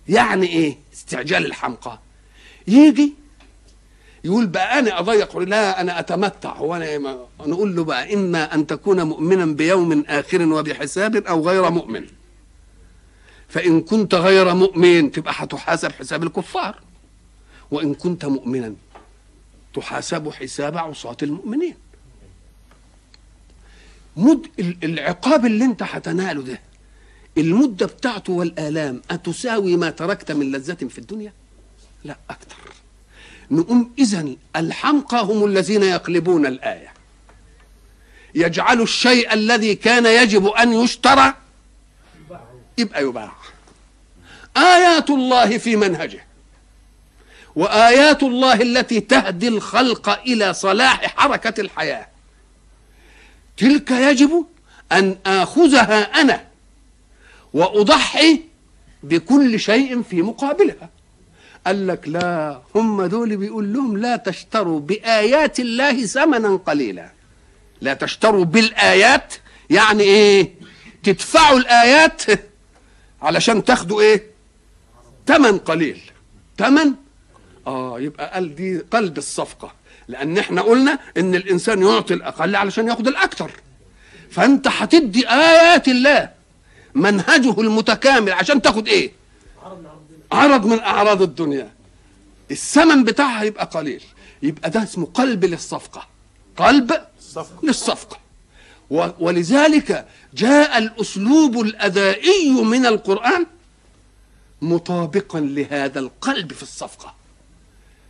يعني 0.10 0.48
إيه؟ 0.48 0.78
استعجال 0.94 1.46
الحمقى. 1.46 2.00
يجي 2.68 3.14
يقول 4.28 4.48
بقى 4.48 4.80
أنا 4.80 5.00
أضيق 5.00 5.38
لا 5.38 5.82
أنا 5.82 6.00
أتمتع. 6.00 6.60
وأنا 6.60 7.18
نقول 7.40 7.76
له 7.76 7.84
بقى 7.84 8.14
إما 8.14 8.54
أن 8.56 8.68
تكون 8.68 9.04
مؤمنا 9.04 9.46
بيوم 9.46 10.04
آخر 10.08 10.42
وبحساب 10.42 11.16
أو 11.16 11.48
غير 11.50 11.70
مؤمن. 11.70 12.06
فإن 13.50 13.82
كنت 13.82 14.16
غير 14.16 14.54
مؤمن 14.54 15.12
تبقى 15.12 15.34
هتحاسب 15.36 15.92
حساب 15.92 16.24
الكفار. 16.24 16.80
وإن 17.72 17.94
كنت 17.94 18.26
مؤمنا 18.26 18.74
تحاسب 19.74 20.30
حساب 20.30 20.78
عصاة 20.78 21.18
المؤمنين. 21.24 21.76
مد 24.18 24.48
العقاب 24.84 25.46
اللي 25.46 25.66
انت 25.66 25.84
هتناله 25.84 26.42
ده 26.42 26.60
المدة 27.38 27.86
بتاعته 27.86 28.34
والآلام 28.34 29.02
أتساوي 29.12 29.76
ما 29.78 29.90
تركت 29.90 30.32
من 30.32 30.52
لذة 30.52 30.74
في 30.88 30.98
الدنيا؟ 30.98 31.34
لا 32.04 32.18
أكثر 32.30 32.56
نقوم 33.52 33.94
إذا 34.00 34.26
الحمقى 34.56 35.24
هم 35.24 35.46
الذين 35.46 35.84
يقلبون 35.84 36.46
الآية. 36.46 36.94
يجعل 38.36 38.82
الشيء 38.82 39.34
الذي 39.34 39.76
كان 39.76 40.06
يجب 40.06 40.48
أن 40.48 40.74
يشترى 40.74 41.34
يبقى 42.78 43.04
يباع. 43.04 43.32
آيات 44.58 45.10
الله 45.10 45.58
في 45.58 45.76
منهجه. 45.76 46.26
وآيات 47.56 48.24
الله 48.24 48.62
التي 48.62 49.00
تهدي 49.00 49.48
الخلق 49.48 50.10
إلى 50.10 50.54
صلاح 50.54 51.06
حركة 51.06 51.62
الحياة. 51.62 52.08
تلك 53.58 53.92
يجب 53.92 54.46
أن 54.92 55.18
آخذها 55.26 56.22
أنا 56.22 56.48
وأضحي 57.54 58.42
بكل 59.04 59.60
شيء 59.60 60.02
في 60.02 60.22
مقابلها. 60.22 60.90
قال 61.68 61.88
لك 61.88 62.08
لا 62.08 62.62
هم 62.76 63.06
دول 63.06 63.38
بيقول 63.38 63.74
لهم 63.74 63.98
لا 63.98 64.16
تشتروا 64.16 64.80
بآيات 64.80 65.60
الله 65.60 66.06
ثمنا 66.06 66.56
قليلا. 66.56 67.12
لا 67.82 67.94
تشتروا 67.94 68.46
بالآيات 68.46 69.34
يعني 69.70 70.04
إيه؟ 70.04 70.54
تدفعوا 71.04 71.58
الآيات 71.58 72.22
علشان 73.22 73.64
تاخدوا 73.64 74.02
إيه؟ 74.02 74.24
ثمن 75.28 75.58
قليل. 75.58 76.02
ثمن؟ 76.58 76.94
آه 77.68 78.00
يبقى 78.00 78.34
قال 78.34 78.56
دي 78.56 78.78
قلب 78.78 79.18
الصفقة. 79.18 79.74
لأن 80.08 80.38
إحنا 80.38 80.62
قلنا 80.62 81.00
إن 81.18 81.36
الإنسان 81.36 81.82
يعطي 81.82 82.14
الأقل 82.14 82.56
علشان 82.56 82.88
ياخد 82.88 83.08
الأكثر. 83.08 83.52
فأنت 84.32 84.68
هتدي 84.68 85.30
آيات 85.30 85.88
الله 85.88 86.30
منهجه 86.94 87.62
المتكامل 87.62 88.32
عشان 88.32 88.62
تاخد 88.62 88.88
إيه؟ 88.88 89.12
عرض 90.32 90.66
من 90.66 90.80
أعراض 90.80 91.22
الدنيا. 91.22 91.72
الثمن 92.52 93.04
بتاعها 93.04 93.44
يبقى 93.44 93.66
قليل. 93.66 94.04
يبقى 94.44 94.70
ده 94.70 94.84
اسمه 94.84 95.06
قلب 95.06 95.46
للصفقة. 95.46 96.08
قلب 96.58 97.02
للصفقة. 97.64 98.20
و- 98.90 99.08
ولذلك 99.20 100.08
جاء 100.34 100.78
الأسلوب 100.78 101.60
الادائي 101.60 102.50
من 102.50 102.86
القرآن 102.86 103.46
مطابقا 104.62 105.40
لهذا 105.40 106.00
القلب 106.00 106.54
في 106.54 106.64
الصفقة. 106.64 107.16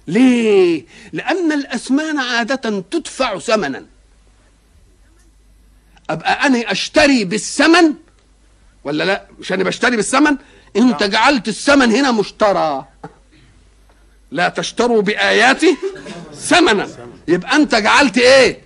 ليه؟ 0.08 0.86
لأن 1.14 1.52
الاسمان 1.52 2.20
عادة 2.20 2.80
تدفع 2.92 3.40
ثمنا. 3.40 3.86
أبقى 6.10 6.46
أنا 6.48 6.72
أشتري 6.72 7.26
بالثمن 7.26 7.94
ولا 8.84 9.04
لا؟ 9.04 9.28
مش 9.40 9.52
أنا 9.52 9.64
بشتري 9.64 9.96
بالثمن؟ 9.96 10.38
انت 10.78 11.04
جعلت 11.04 11.48
الثمن 11.48 11.92
هنا 11.92 12.12
مشترى. 12.12 12.86
لا 14.32 14.50
تشتروا 14.50 15.02
بآياتي 15.02 15.78
ثمنا. 16.34 16.88
يبقى 17.28 17.56
أنت 17.56 17.76
جعلت 17.76 18.18
إيه؟ 18.18 18.62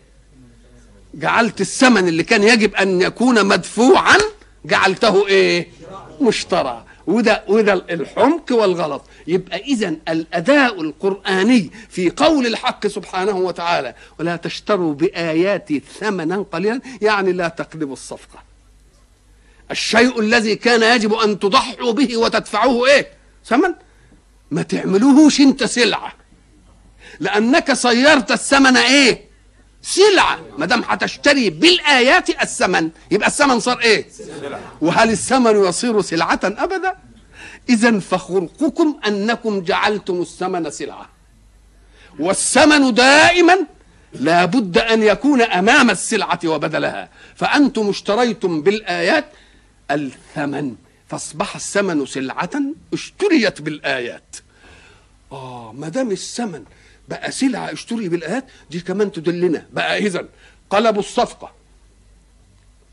جعلت 1.14 1.62
الثمن 1.62 2.08
اللي 2.08 2.24
كان 2.24 2.44
يجب 2.44 2.76
أن 2.76 3.02
يكون 3.02 3.46
مدفوعا 3.46 4.18
جعلته 4.66 5.28
إيه؟ 5.28 5.68
مشترى. 6.22 6.86
وده 7.08 7.44
وده 7.48 7.74
الحمق 7.74 8.52
والغلط. 8.52 9.04
يبقى 9.28 9.58
اذا 9.60 9.96
الأداء 10.10 10.82
القرآني 10.82 11.72
في 11.90 12.10
قول 12.10 12.48
الحق 12.48 12.88
سبحانه 12.88 13.38
وتعالى 13.38 13.96
ولا 14.20 14.36
تشتروا 14.36 14.94
بآياتي 14.94 15.82
ثمنا 16.00 16.46
قليلا 16.52 16.82
يعني 17.02 17.32
لا 17.32 17.48
تقلبوا 17.48 17.94
الصفقة. 17.94 18.51
الشيء 19.72 20.20
الذي 20.20 20.56
كان 20.56 20.96
يجب 20.96 21.14
أن 21.14 21.40
تضحوا 21.40 21.92
به 21.92 22.18
وتدفعوه 22.18 22.88
إيه؟ 22.88 23.08
ثمن؟ 23.46 23.74
ما 24.52 24.62
تعملوهوش 24.62 25.42
أنت 25.42 25.64
سلعة. 25.64 26.14
لأنك 27.20 27.74
صيرت 27.74 28.32
الثمن 28.32 28.78
إيه؟ 28.78 29.32
سلعة. 29.82 30.40
ما 30.58 30.66
دام 30.66 30.84
هتشتري 30.88 31.50
بالآيات 31.50 32.30
الثمن 32.30 32.90
يبقى 33.12 33.28
الثمن 33.28 33.60
صار 33.60 33.80
إيه؟ 33.80 34.06
وهل 34.82 35.10
الثمن 35.10 35.66
يصير 35.66 36.02
سلعة 36.02 36.40
أبدا؟ 36.44 36.94
اذا 37.70 38.00
فخلقكم 38.00 39.00
أنكم 39.08 39.62
جعلتم 39.62 40.22
الثمن 40.22 40.70
سلعة. 40.70 41.10
والثمن 42.20 42.94
دائما 42.94 43.58
لا 44.14 44.46
بد 44.46 44.78
أن 44.78 45.04
يكون 45.04 45.42
أمام 45.42 45.90
السلعة 45.90 46.40
وبدلها. 46.46 47.10
فأنتم 47.36 47.90
اشتريتم 47.90 48.62
بالآيات 48.62 49.26
الثمن. 49.96 50.76
فاصبح 51.08 51.56
الثمن 51.56 52.06
سلعة 52.06 52.50
اشتريت 52.94 53.62
بالآيات. 53.62 54.36
آه 55.32 55.74
ما 55.74 55.90
دام 55.90 56.12
الثمن 56.12 56.64
بقى 57.10 57.32
سلعة 57.32 57.72
اشتري 57.74 58.10
بالآيات 58.10 58.46
دي 58.72 58.80
كمان 58.80 59.12
تدلنا. 59.12 59.66
بقى 59.74 59.98
اذا 59.98 60.28
قلبوا 60.70 61.02
الصفقة 61.02 61.52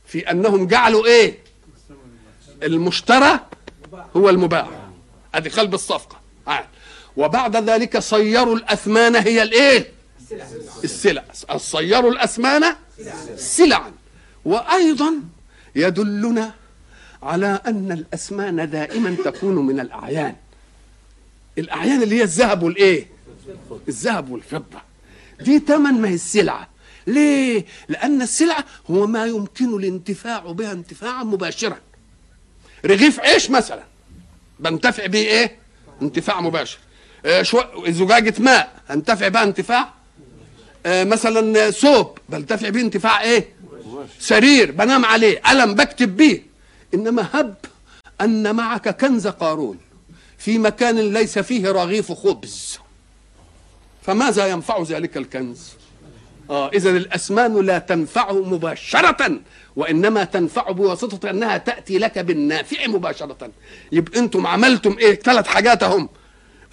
في 0.06 0.30
أنهم 0.30 0.66
جعلوا 0.66 1.06
إيه؟ 1.06 1.38
المشترى 2.62 3.40
هو 4.16 4.30
المباح 4.30 4.68
ادي 5.34 5.48
قلب 5.48 5.74
الصفقة. 5.74 6.20
عاد 6.46 6.66
وبعد 7.16 7.56
ذلك 7.70 7.98
صيروا 7.98 8.56
الأثمان 8.56 9.16
هي 9.16 9.42
الإيه؟ 9.42 9.92
السلع. 10.84 11.24
صيروا 11.56 12.10
الأثمان 12.10 12.76
سلعا. 13.36 13.92
وأيضا 14.44 15.14
يدلنا 15.76 16.54
على 17.22 17.60
أن 17.66 17.92
الاثمان 17.92 18.70
دائما 18.70 19.16
تكون 19.24 19.66
من 19.66 19.80
الأعيان. 19.80 20.36
الأعيان 21.58 22.02
اللي 22.02 22.18
هي 22.18 22.22
الذهب 22.22 22.62
والإيه؟ 22.62 23.06
الذهب 23.88 24.30
والفضة. 24.30 24.80
دي 25.40 25.58
ثمن 25.58 26.00
ما 26.00 26.08
هي 26.08 26.14
السلعة. 26.14 26.68
ليه؟ 27.06 27.64
لأن 27.88 28.22
السلعة 28.22 28.64
هو 28.90 29.06
ما 29.06 29.26
يمكن 29.26 29.74
الانتفاع 29.74 30.38
بها 30.38 30.72
انتفاعا 30.72 31.24
مباشرا. 31.24 31.78
رغيف 32.86 33.20
عيش 33.20 33.50
مثلا. 33.50 33.82
بنتفع 34.60 35.06
بيه 35.06 35.28
إيه؟ 35.28 35.56
انتفاع 36.02 36.40
مباشر. 36.40 36.78
آه 37.26 37.42
شو... 37.42 37.62
زجاجة 37.88 38.34
ماء. 38.38 38.80
أنتفع 38.90 39.28
بها 39.28 39.42
انتفاع؟ 39.42 39.94
آه 40.86 41.04
مثلا 41.04 41.70
ثوب 41.70 42.18
بنتفع 42.28 42.68
بيه 42.68 42.80
انتفاع 42.80 43.22
إيه؟ 43.22 43.48
سرير. 44.18 44.70
بنام 44.70 45.04
عليه. 45.04 45.40
قلم 45.40 45.74
بكتب 45.74 46.16
بيه. 46.16 46.47
إنما 46.94 47.28
هب 47.32 47.54
أن 48.20 48.56
معك 48.56 49.00
كنز 49.00 49.26
قارون 49.26 49.78
في 50.38 50.58
مكان 50.58 51.12
ليس 51.12 51.38
فيه 51.38 51.70
رغيف 51.70 52.12
خبز. 52.12 52.78
فماذا 54.02 54.46
ينفع 54.46 54.82
ذلك 54.82 55.16
الكنز؟ 55.16 55.72
آه 56.50 56.68
إذا 56.68 56.90
الأسمان 56.90 57.66
لا 57.66 57.78
تنفعه 57.78 58.44
مباشرة 58.44 59.40
وإنما 59.76 60.24
تنفع 60.24 60.70
بواسطة 60.70 61.30
أنها 61.30 61.56
تأتي 61.56 61.98
لك 61.98 62.18
بالنافع 62.18 62.86
مباشرة. 62.86 63.50
يبقى 63.92 64.18
أنتم 64.18 64.46
عملتم 64.46 64.96
إيه؟ 64.98 65.14
ثلاث 65.20 65.46
حاجات 65.46 65.84
هم 65.84 66.08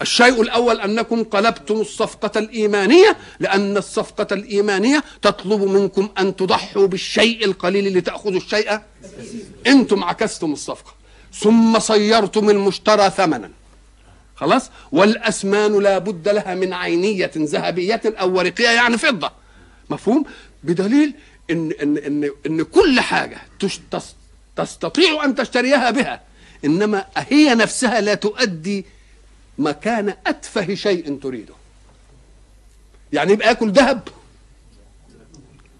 الشيء 0.02 0.42
الأول 0.42 0.80
أنكم 0.80 1.24
قلبتم 1.24 1.74
الصفقة 1.74 2.38
الإيمانية 2.38 3.16
لأن 3.40 3.76
الصفقة 3.76 4.26
الإيمانية 4.32 5.04
تطلب 5.22 5.62
منكم 5.62 6.08
أن 6.18 6.36
تضحوا 6.36 6.86
بالشيء 6.86 7.44
القليل 7.44 7.98
لتأخذوا 7.98 8.36
الشيء. 8.36 8.80
أنتم 9.66 10.04
عكستم 10.04 10.52
الصفقة 10.52 10.94
ثم 11.34 11.78
صيرتم 11.78 12.50
المشترى 12.50 13.10
ثمنا. 13.10 13.50
خلاص؟ 14.36 14.70
والأسمان 14.92 15.78
لا 15.78 15.98
بد 15.98 16.28
لها 16.28 16.54
من 16.54 16.72
عينية 16.72 17.30
ذهبية 17.36 18.02
أو 18.06 18.36
ورقية 18.36 18.68
يعني 18.68 18.98
فضة. 18.98 19.30
مفهوم؟ 19.90 20.24
بدليل 20.64 21.14
إن, 21.50 21.72
إن, 21.82 21.98
إن, 21.98 22.30
إن 22.46 22.62
كل 22.62 23.00
حاجة 23.00 23.38
تستطيع 24.56 25.24
أن 25.24 25.34
تشتريها 25.34 25.90
بها 25.90 26.20
إنما 26.64 27.06
هي 27.16 27.54
نفسها 27.54 28.00
لا 28.00 28.14
تؤدي 28.14 28.86
مكان 29.58 30.14
أتفه 30.26 30.74
شيء 30.74 31.18
تريده. 31.22 31.54
يعني 33.12 33.32
يبقى 33.32 33.48
ياكل 33.48 33.70
ذهب 33.72 34.08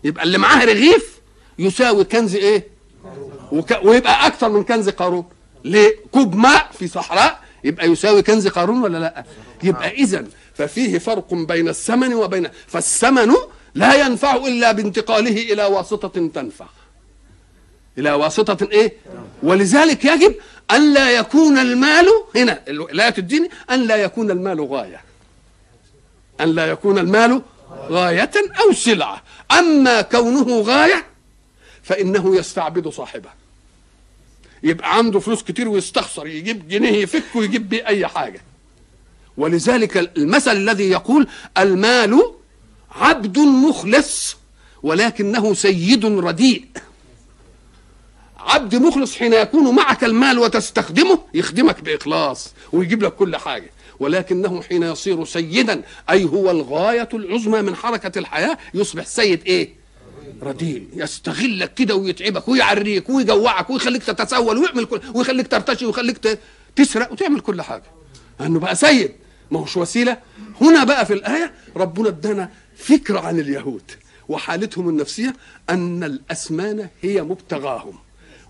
يبقى 0.04 0.24
اللي 0.24 0.38
معاه 0.38 0.64
رغيف 0.64 1.20
يساوي 1.58 2.04
كنز 2.04 2.34
إيه؟ 2.36 2.66
وك... 3.52 3.78
ويبقى 3.84 4.26
أكثر 4.26 4.48
من 4.48 4.64
كنز 4.64 4.88
قارون. 4.88 5.24
ليه؟ 5.64 5.96
كوب 6.12 6.34
ماء 6.34 6.70
في 6.78 6.88
صحراء 6.88 7.40
يبقى 7.64 7.90
يساوي 7.90 8.22
كنز 8.22 8.48
قارون 8.48 8.82
ولا 8.82 8.98
لا؟ 8.98 9.24
يبقى 9.62 9.90
اذا 9.90 10.24
ففيه 10.54 10.98
فرق 10.98 11.34
بين 11.34 11.68
الثمن 11.68 12.14
وبين 12.14 12.48
فالثمن 12.66 13.32
لا 13.74 14.06
ينفع 14.06 14.36
إلا 14.36 14.72
بانتقاله 14.72 15.52
إلى 15.52 15.64
واسطة 15.64 16.28
تنفع. 16.28 16.66
إلى 17.98 18.12
واسطة 18.12 18.68
إيه؟ 18.72 18.92
ولذلك 19.42 20.04
يجب 20.04 20.34
أن 20.70 20.94
لا 20.94 21.10
يكون 21.10 21.58
المال 21.58 22.06
هنا. 22.36 22.62
الآية 22.68 23.14
الدين 23.18 23.48
أن 23.70 23.86
لا 23.86 23.96
يكون 23.96 24.30
المال 24.30 24.60
غاية. 24.60 25.00
أن 26.40 26.54
لا 26.54 26.66
يكون 26.66 26.98
المال 26.98 27.42
غاية 27.72 28.30
أو 28.64 28.72
سلعة. 28.72 29.22
أما 29.58 30.02
كونه 30.02 30.60
غاية 30.60 31.06
فإنه 31.82 32.36
يستعبد 32.36 32.88
صاحبه. 32.88 33.28
يبقى 34.62 34.96
عنده 34.96 35.20
فلوس 35.20 35.42
كتير 35.42 35.68
ويستخسر. 35.68 36.26
يجيب 36.26 36.68
جنيه 36.68 37.02
يفك 37.02 37.36
ويجيب 37.36 37.68
بيه 37.68 37.86
أي 37.86 38.06
حاجة. 38.06 38.40
ولذلك 39.36 39.96
المثل 40.16 40.56
الذي 40.56 40.90
يقول 40.90 41.28
المال 41.58 42.32
عبد 42.90 43.38
مخلص 43.38 44.36
ولكنه 44.82 45.54
سيد 45.54 46.04
رديء. 46.04 46.64
عبد 48.46 48.74
مخلص 48.74 49.16
حين 49.16 49.32
يكون 49.32 49.74
معك 49.74 50.04
المال 50.04 50.38
وتستخدمه 50.38 51.18
يخدمك 51.34 51.80
بإخلاص 51.80 52.52
ويجيب 52.72 53.02
لك 53.02 53.14
كل 53.14 53.36
حاجة. 53.36 53.70
ولكنه 54.00 54.62
حين 54.62 54.82
يصير 54.82 55.24
سيدا 55.24 55.82
أي 56.10 56.24
هو 56.24 56.50
الغاية 56.50 57.08
العظمى 57.14 57.62
من 57.62 57.76
حركة 57.76 58.18
الحياة 58.18 58.58
يصبح 58.74 59.06
سيد 59.06 59.42
إيه؟ 59.46 59.74
رديء. 60.42 60.88
يستغلك 60.94 61.74
كده 61.74 61.94
ويتعبك 61.94 62.48
ويعريك 62.48 63.10
ويجوعك 63.10 63.70
ويخليك 63.70 64.02
تتسول 64.02 64.58
ويعمل 64.58 64.84
كل 64.84 65.00
ويخليك 65.14 65.48
ترتشي 65.48 65.86
ويخليك 65.86 66.38
تسرق 66.76 67.12
وتعمل 67.12 67.40
كل 67.40 67.62
حاجة. 67.62 67.82
لأنه 68.40 68.58
بقى 68.60 68.76
سيد. 68.76 69.12
ما 69.50 69.60
هوش 69.60 69.76
وسيلة. 69.76 70.16
هنا 70.60 70.84
بقى 70.84 71.06
في 71.06 71.12
الآية 71.12 71.52
ربنا 71.76 72.08
ادانا 72.08 72.50
فكرة 72.76 73.20
عن 73.20 73.40
اليهود 73.40 73.82
وحالتهم 74.28 74.88
النفسية 74.88 75.36
أن 75.70 76.04
الأسمان 76.04 76.88
هي 77.02 77.22
مبتغاهم. 77.22 77.94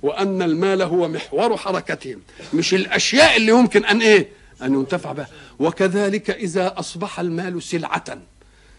وأن 0.06 0.42
المال 0.42 0.82
هو 0.82 1.08
محور 1.08 1.56
حركتهم 1.56 2.20
مش 2.54 2.74
الأشياء 2.74 3.36
اللي 3.36 3.48
يمكن 3.52 3.84
أن 3.84 4.00
إيه؟ 4.00 4.28
أن 4.62 4.74
ينتفع 4.74 5.12
بها. 5.12 5.28
وكذلك 5.58 6.30
إذا 6.30 6.74
أصبح 6.78 7.20
المال 7.20 7.62
سلعة. 7.62 8.04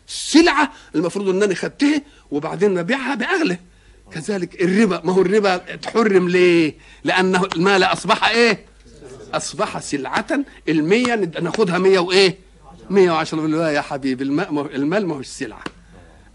سلعة 0.08 0.72
المفروض 0.96 1.30
انني 1.30 1.56
خدتها 1.56 2.02
وبعدين 2.32 2.74
ببيعها 2.76 3.16
بأغلى. 3.16 3.58
كذلك 4.14 4.62
الربا 4.62 5.02
ما 5.04 5.14
هو 5.14 5.22
الربا 5.22 5.58
تحرم 5.58 6.30
ليه؟ 6.30 6.76
لأنه 7.04 7.46
المال 7.56 7.84
أصبح 7.84 8.30
إيه؟ 8.30 8.66
أصبح 9.34 9.80
سلعة. 9.80 10.26
المية 10.70 11.16
ناخدها 11.42 11.78
مية 11.78 12.00
وإيه؟ 12.00 12.38
110 12.90 13.42
بالله 13.42 13.72
يا 13.72 13.82
حبيبي 13.82 14.24
الماء 14.24 14.52
ما 14.52 14.62
هو- 14.62 14.66
المال 14.66 15.08
ما 15.08 15.16
هوش 15.16 15.28
سلعة. 15.28 15.64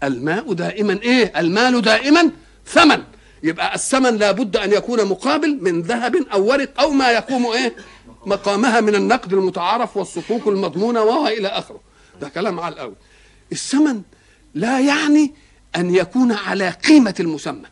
الماء 0.03 0.53
دائما 0.53 0.99
إيه؟ 1.01 1.33
المال 1.39 1.81
دائما 1.81 2.31
ثمن. 2.65 3.03
يبقى 3.43 3.75
الثمن 3.75 4.17
لابد 4.17 4.57
أن 4.57 4.73
يكون 4.73 5.05
مقابل 5.05 5.57
من 5.63 5.81
ذهب 5.81 6.15
أو 6.15 6.45
ورق 6.45 6.81
أو 6.81 6.89
ما 6.91 7.11
يقوم 7.11 7.45
إيه؟ 7.45 7.75
مقامها 8.25 8.81
من 8.81 8.95
النقد 8.95 9.33
المتعارف 9.33 9.97
والصكوك 9.97 10.47
المضمونة 10.47 11.01
وهو 11.01 11.27
إلى 11.27 11.47
آخره. 11.47 11.79
ده 12.21 12.29
كلام 12.29 12.59
على 12.59 12.73
الأول. 12.73 12.95
الثمن 13.51 14.01
لا 14.53 14.79
يعني 14.79 15.33
أن 15.75 15.95
يكون 15.95 16.31
على 16.31 16.69
قيمة 16.69 17.15
المسمى 17.19 17.65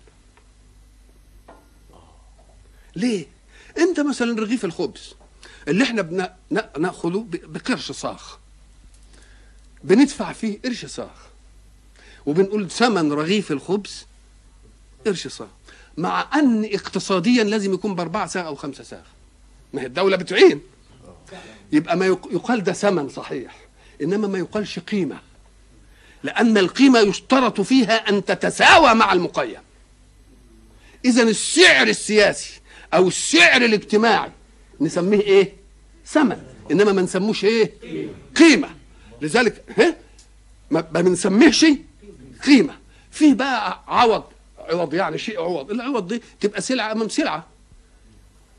ليه؟ 2.96 3.26
أنت 3.78 4.00
مثلا 4.00 4.40
رغيف 4.42 4.66
الخبز 4.66 5.14
اللي 5.68 5.84
إحنا 5.84 6.36
نأخذه 6.78 7.26
بقرش 7.32 7.92
صاغ 7.92 8.22
بندفع 9.84 10.34
فيه 10.34 10.60
قرش 10.66 10.86
صاغ 10.86 11.10
وبنقول 12.26 12.70
ثمن 12.72 13.12
رغيف 13.12 13.52
الخبز 13.52 14.06
قرش 15.06 15.28
صاغ 15.28 15.48
مع 15.98 16.28
أن 16.36 16.66
اقتصاديا 16.74 17.44
لازم 17.44 17.74
يكون 17.74 17.96
بأربعة 17.96 18.28
صاغ 18.28 18.48
أو 18.48 18.56
خمسة 18.56 18.84
صاغ 18.84 19.00
ما 19.74 19.82
هي 19.82 19.86
الدولة 19.86 20.18
بتعين. 20.18 20.62
يبقى 21.72 21.98
ما 21.98 22.06
يق- 22.06 22.30
يقال 22.32 22.64
ده 22.64 22.74
ثمن 22.74 23.10
صحيح 23.10 23.56
إنما 24.02 24.28
ما 24.28 24.38
يقالش 24.38 24.80
قيمة. 24.80 25.20
لأن 26.24 26.58
القيمة 26.58 27.00
يشترط 27.00 27.62
فيها 27.62 28.10
أن 28.10 28.26
تتساوى 28.26 28.94
مع 28.94 29.14
المقيم. 29.14 29.60
اذا 31.06 31.24
السعر 31.24 31.88
السياسي 31.88 32.60
أو 32.94 33.08
السعر 33.08 33.62
الاجتماعي 33.62 34.32
نسميه 34.82 35.20
إيه؟ 35.22 35.54
ثمن. 36.06 36.44
إنما 36.72 36.92
ما 36.92 37.02
نسموش 37.02 37.46
إيه؟ 37.46 37.72
قيمة. 38.36 38.70
لذلك 39.22 39.64
ها؟ 39.78 39.96
ما 40.72 40.82
بنسميهش 40.82 41.66
قيمة. 42.46 42.74
فيه 43.12 43.34
بقى 43.34 43.84
عوض 43.88 44.24
عوض 44.70 44.94
يعني 44.94 45.18
شيء 45.18 45.40
عوض. 45.40 45.72
العوض 45.72 46.08
دي 46.08 46.22
تبقى 46.40 46.62
سلعة 46.62 46.92
أمام 46.92 47.10
سلعة. 47.10 47.48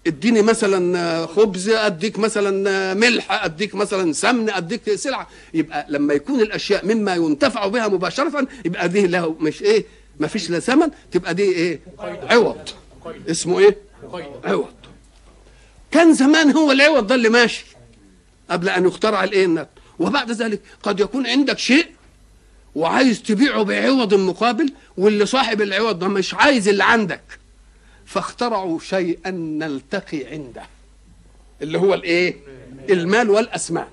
اديني 0.06 0.42
مثلا 0.42 1.26
خبز 1.26 1.68
أديك 1.68 2.18
مثلا 2.18 2.94
ملح 2.94 3.44
أديك 3.44 3.74
مثلا 3.74 4.12
سمن 4.12 4.50
أديك 4.50 4.94
سلعة. 4.94 5.28
يبقى 5.54 5.86
لما 5.88 6.14
يكون 6.14 6.40
الأشياء 6.40 6.86
مما 6.86 7.14
ينتفع 7.14 7.66
بها 7.66 7.88
مباشرة 7.88 8.48
يبقى 8.64 8.88
دي 8.88 9.06
له 9.06 9.36
مش 9.40 9.62
إيه 9.62 9.84
ما 10.20 10.26
فيش 10.26 10.50
لا 10.50 10.58
ثمن 10.58 10.88
تبقى 11.12 11.34
دي 11.34 11.42
إيه 11.42 11.80
عوض. 12.30 12.68
اسمه 13.30 13.58
إيه؟ 13.58 13.76
عوض. 14.44 14.74
كان 15.90 16.14
زمان 16.14 16.50
هو 16.50 16.72
العوض 16.72 17.06
ده 17.06 17.14
اللي 17.14 17.28
ماشي 17.28 17.64
قبل 18.50 18.68
أن 18.68 18.86
يخترع 18.86 19.24
الإيه 19.24 19.44
النت. 19.44 19.68
وبعد 19.98 20.30
ذلك 20.30 20.60
قد 20.82 21.00
يكون 21.00 21.26
عندك 21.26 21.58
شيء 21.58 21.86
وعايز 22.74 23.22
تبيعه 23.22 23.62
بعوض 23.62 24.14
مقابل 24.14 24.72
واللي 24.96 25.26
صاحب 25.26 25.62
العوض 25.62 25.98
ده 25.98 26.08
مش 26.08 26.34
عايز 26.34 26.68
اللي 26.68 26.84
عندك. 26.84 27.22
فاخترعوا 28.06 28.78
شيئا 28.80 29.30
نلتقي 29.30 30.24
عنده 30.24 30.62
اللي 31.62 31.78
هو 31.78 31.94
الإيه؟ 31.94 32.36
المال 32.90 33.30
والاسمان 33.30 33.86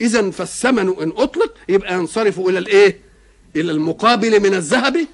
اذا 0.00 0.30
فالثمن 0.30 0.88
إن 1.02 1.12
أطلق 1.16 1.54
يبقى 1.68 1.94
ينصرف 1.94 2.38
إلى 2.40 2.58
الإيه؟ 2.58 2.98
إلى 3.56 3.72
المقابل 3.72 4.40
من 4.40 4.54
الذهب 4.54 5.06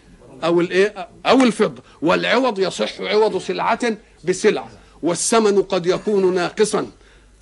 أو 0.44 0.60
الإيه؟ 0.60 1.08
أو 1.26 1.42
الفضة. 1.42 1.82
والعوض 2.02 2.58
يصح 2.58 3.00
عوض 3.00 3.38
سلعة 3.38 3.96
بسلعة. 4.24 4.70
والثمن 5.02 5.62
قد 5.62 5.86
يكون 5.86 6.34
ناقصا 6.34 6.90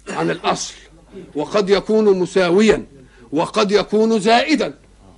عن 0.09 0.31
الأصل 0.31 0.75
وقد 1.35 1.71
يكون 1.71 2.19
مساويا 2.19 2.87
وقد 3.33 3.73
يكون 3.73 4.21
زائدا. 4.21 4.75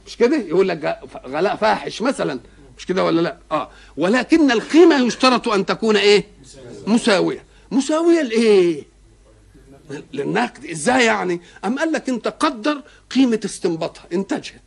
مش 0.07 0.17
كده؟ 0.17 0.37
يقول 0.37 0.69
لك 0.69 0.99
غلاء 1.27 1.57
فاحش 1.57 2.03
مثلا. 2.03 2.41
مش 2.79 2.87
كده 2.87 3.05
ولا 3.05 3.21
لا؟ 3.21 3.37
آه. 3.53 3.71
ولكن 3.97 4.51
القيمة 4.51 5.07
يشترط 5.07 5.49
أن 5.49 5.67
تكون 5.67 5.97
إيه؟ 5.97 6.25
مساوية. 6.87 7.45
مساوية 7.71 8.23
لإيه؟ 8.23 8.83
للنقد. 10.13 10.65
إزاي 10.67 11.05
يعني؟ 11.05 11.41
أم 11.65 11.79
قال 11.79 11.93
لك 11.93 12.09
أنت 12.09 12.29
قدر 12.29 12.83
قيمة 13.11 13.41
استنباطها 13.45 14.05
إنتاجها. 14.13 14.61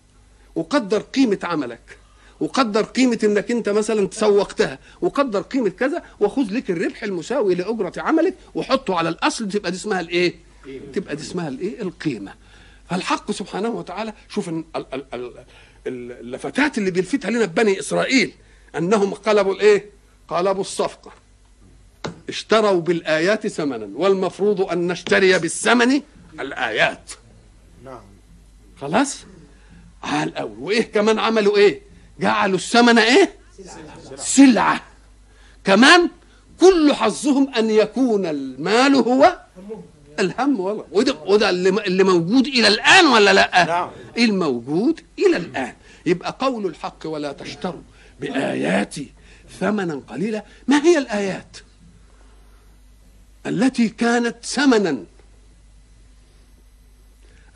وقدر 0.56 1.00
قيمة 1.02 1.40
عملك. 1.44 1.98
وقدر 2.40 2.84
قيمة 2.84 3.20
إنك 3.24 3.52
أنت 3.52 3.70
مثلا 3.70 4.08
تسوقتها. 4.08 4.80
وقدر 5.02 5.42
قيمة 5.42 5.70
كذا 5.70 6.04
وخذ 6.20 6.52
لك 6.54 6.72
الربح 6.72 7.04
المساوي 7.04 7.56
لأجرة 7.56 7.94
عملك 7.98 8.36
وحطه 8.56 8.96
على 8.96 9.10
الأصل 9.10 9.50
تبقى 9.50 9.72
دي 9.72 9.78
اسمها 9.78 10.00
الإيه؟ 10.00 10.36
تبقى 10.94 11.16
دي 11.16 11.22
اسمها 11.22 11.48
الإيه؟ 11.48 11.82
القيمة. 11.82 12.34
فالحق 12.90 13.32
سبحانه 13.32 13.70
وتعالى 13.70 14.14
شوف 14.30 14.50
ال- 14.50 14.64
ال- 14.76 14.86
ال- 14.94 15.06
ال- 15.14 16.12
اللفتات 16.12 16.78
اللي 16.78 16.92
بيلفتها 16.92 17.32
لنا 17.32 17.46
بني 17.46 17.80
إسرائيل 17.80 18.32
أنهم 18.78 19.14
قلبوا 19.14 19.54
الإيه؟ 19.54 19.86
قلبوا 20.28 20.62
الصفقة. 20.62 21.12
اشتروا 22.30 22.82
بالآيات 22.82 23.48
ثمنا 23.48 23.90
والمفروض 23.96 24.62
أن 24.62 24.88
نشتري 24.88 25.40
بالثمن 25.40 26.02
الآيات. 26.40 27.12
نعم 27.86 28.02
خلاص؟ 28.82 29.18
على 30.04 30.30
الأول 30.30 30.58
وإيه 30.60 30.82
كمان 30.82 31.20
عملوا 31.20 31.58
إيه؟ 31.58 31.82
جعلوا 32.20 32.58
الثمن 32.58 33.00
إيه؟ 33.00 33.34
سلعة 34.16 34.82
كمان 35.64 36.10
كل 36.60 36.94
حظهم 36.94 37.54
أن 37.54 37.70
يكون 37.70 38.26
المال 38.26 38.96
هو 38.96 39.40
الهم 40.20 40.60
والله 40.60 40.86
وده, 40.92 41.16
وده 41.26 41.50
اللي, 41.50 41.70
اللي 41.70 42.04
موجود 42.04 42.48
إلى 42.48 42.68
الآن 42.68 43.06
ولا 43.06 43.34
لأ؟ 43.34 43.66
نعم. 43.66 43.92
الموجود 44.18 45.02
إلى 45.20 45.38
الآن 45.38 45.74
يبقى 46.06 46.38
قول 46.40 46.66
الحق 46.66 47.08
ولا 47.08 47.32
تشتروا 47.32 47.82
بآياتي 48.20 49.12
ثمنا 49.60 50.02
قليلا 50.08 50.46
ما 50.68 50.84
هي 50.84 50.98
الآيات؟ 50.98 51.58
التي 53.46 53.90
كانت 53.90 54.46
ثمنا 54.46 55.04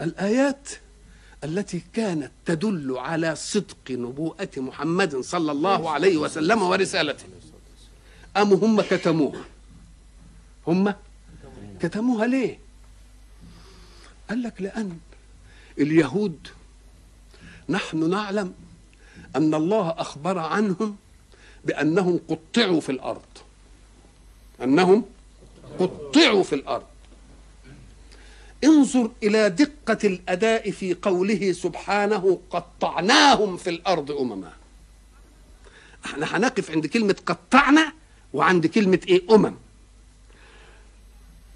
الآيات 0.01 0.69
التي 1.43 1.81
كانت 1.93 2.31
تدل 2.45 2.97
على 2.97 3.35
صدق 3.35 3.91
نبوءة 3.91 4.49
محمد 4.57 5.15
صلى 5.15 5.51
الله 5.51 5.89
عليه 5.89 6.17
وسلم 6.17 6.61
ورسالته 6.61 7.23
أم 8.37 8.53
هم 8.53 8.81
كتموها 8.81 9.41
هم 10.67 10.93
كتموها 11.83 12.27
ليه؟ 12.27 12.59
قال 14.29 14.43
لك 14.43 14.61
لأن 14.61 14.97
اليهود 15.77 16.47
نحن 17.69 18.09
نعلم 18.09 18.53
أن 19.35 19.53
الله 19.53 19.89
أخبر 19.89 20.37
عنهم 20.39 20.95
بأنهم 21.65 22.19
قطعوا 22.27 22.81
في 22.81 22.91
الأرض. 22.91 23.21
أنهم 24.63 25.05
قطعوا 25.79 26.43
في 26.43 26.55
الأرض. 26.55 26.85
انظر 28.63 29.11
إلى 29.23 29.49
دقة 29.49 29.97
الأداء 30.07 30.71
في 30.71 30.93
قوله 30.93 31.51
سبحانه 31.51 32.39
قطعناهم 32.49 33.57
في 33.57 33.69
الأرض 33.69 34.11
أمما. 34.11 34.53
إحنا 36.05 36.37
هنقف 36.37 36.71
عند 36.71 36.85
كلمة 36.85 37.15
قطعنا 37.25 37.93
وعند 38.33 38.65
كلمة 38.65 38.99
إيه؟ 39.07 39.35
أمم. 39.35 39.55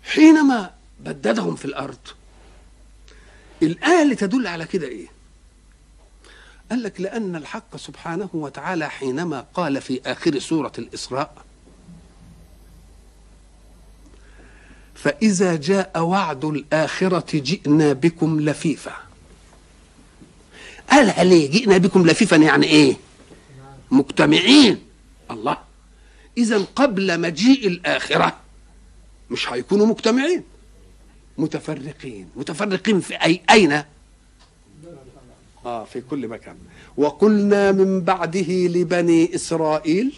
حينما 0.07 0.73
بددهم 0.99 1.55
في 1.55 1.65
الأرض 1.65 1.97
الايه 3.63 4.01
اللي 4.03 4.15
تدل 4.15 4.47
على 4.47 4.65
كده 4.65 4.87
إيه؟ 4.87 5.07
قال 6.71 6.83
لك 6.83 7.01
لأن 7.01 7.35
الحق 7.35 7.77
سبحانه 7.77 8.29
وتعالى 8.33 8.89
حينما 8.89 9.45
قال 9.53 9.81
في 9.81 10.01
آخر 10.05 10.39
سورة 10.39 10.71
الإسراء 10.77 11.45
فإذا 14.95 15.55
جاء 15.55 15.99
وعد 15.99 16.45
الآخرة 16.45 17.37
جئنا 17.39 17.93
بكم 17.93 18.39
لفيفا 18.39 18.93
قالها 20.91 21.23
ليه 21.23 21.51
جئنا 21.51 21.77
بكم 21.77 22.07
لفيفا 22.07 22.35
يعني 22.35 22.65
إيه؟ 22.67 22.95
مجتمعين. 23.91 24.79
الله. 25.31 25.57
إذا 26.37 26.57
قبل 26.75 27.19
مجيء 27.21 27.67
الآخرة 27.67 28.37
مش 29.31 29.49
هيكونوا 29.53 29.85
مجتمعين. 29.85 30.43
متفرقين. 31.37 32.29
متفرقين 32.35 32.99
في 32.99 33.15
أي 33.15 33.41
أين؟ 33.49 33.83
آه 35.65 35.83
في 35.83 36.01
كل 36.01 36.27
مكان. 36.27 36.57
وقلنا 36.97 37.71
من 37.71 38.01
بعده 38.01 38.51
لبني 38.67 39.35
إسرائيل 39.35 40.15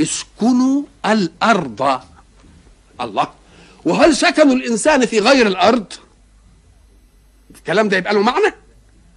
اسكنوا 0.00 0.82
الأرض. 1.06 2.00
الله. 3.00 3.28
وهل 3.84 4.16
سكن 4.16 4.50
الإنسان 4.50 5.06
في 5.06 5.18
غير 5.18 5.46
الأرض؟ 5.46 5.92
الكلام 7.56 7.88
ده 7.88 7.96
يبقى 7.96 8.14
له 8.14 8.22
معنى؟ 8.22 8.54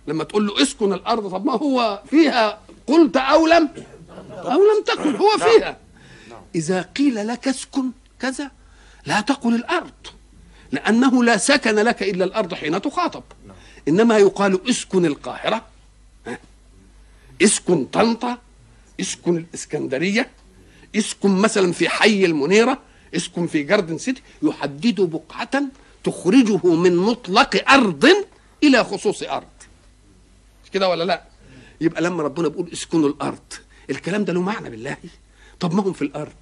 لما 0.08 0.24
تقول 0.24 0.48
له 0.48 0.62
اسكن 0.62 0.94
الأرض 0.94 1.32
طب 1.32 1.46
ما 1.46 1.54
هو 1.54 2.04
فيها 2.10 2.60
قلت 2.88 3.18
أو 3.18 3.48
لم؟ 3.48 3.70
أو 4.32 4.60
لم 4.60 4.84
تكن 4.86 5.16
هو 5.16 5.30
فيها. 5.38 5.78
إذا 6.56 6.82
قيل 6.82 7.28
لك 7.28 7.48
اسكن 7.48 7.92
كذا 8.20 8.52
لا 9.06 9.22
تقل 9.22 9.56
الأرض 9.56 9.92
لأنه 10.72 11.24
لا 11.24 11.38
سكن 11.38 11.76
لك 11.76 12.04
إلا 12.04 12.26
الأرض 12.26 12.54
حين 12.54 12.82
تخاطب. 12.82 13.24
إنما 13.88 14.18
يقال 14.18 14.70
اسكن 14.70 15.06
القاهرة 15.06 15.66
اسكن 17.42 17.86
طنطا 17.86 18.38
اسكن 19.00 19.38
الإسكندرية 19.38 20.30
اسكن 20.96 21.30
مثلا 21.30 21.72
في 21.72 21.90
حي 21.90 22.26
المنيرة 22.26 22.80
اسكن 23.16 23.48
في 23.48 23.64
جاردن 23.64 23.98
سيتي 23.98 24.22
يحدد 24.44 25.02
بقعة 25.02 25.64
تخرجه 26.04 26.68
من 26.68 26.96
مطلق 26.98 27.72
أرض 27.72 28.06
إلى 28.64 28.84
خصوص 28.84 29.24
أرض. 29.24 29.48
كده 30.74 30.90
ولا 30.90 31.04
لا؟ 31.04 31.24
يبقى 31.82 32.02
لما 32.02 32.24
ربنا 32.24 32.48
بيقول 32.48 32.70
اسكنوا 32.74 33.10
الأرض 33.10 33.54
الكلام 33.90 34.26
ده 34.26 34.34
له 34.34 34.42
معنى 34.42 34.70
بالله. 34.70 34.98
طب 35.60 35.74
ما 35.74 35.82
هم 35.84 35.94
في 35.94 36.02
الأرض؟ 36.02 36.34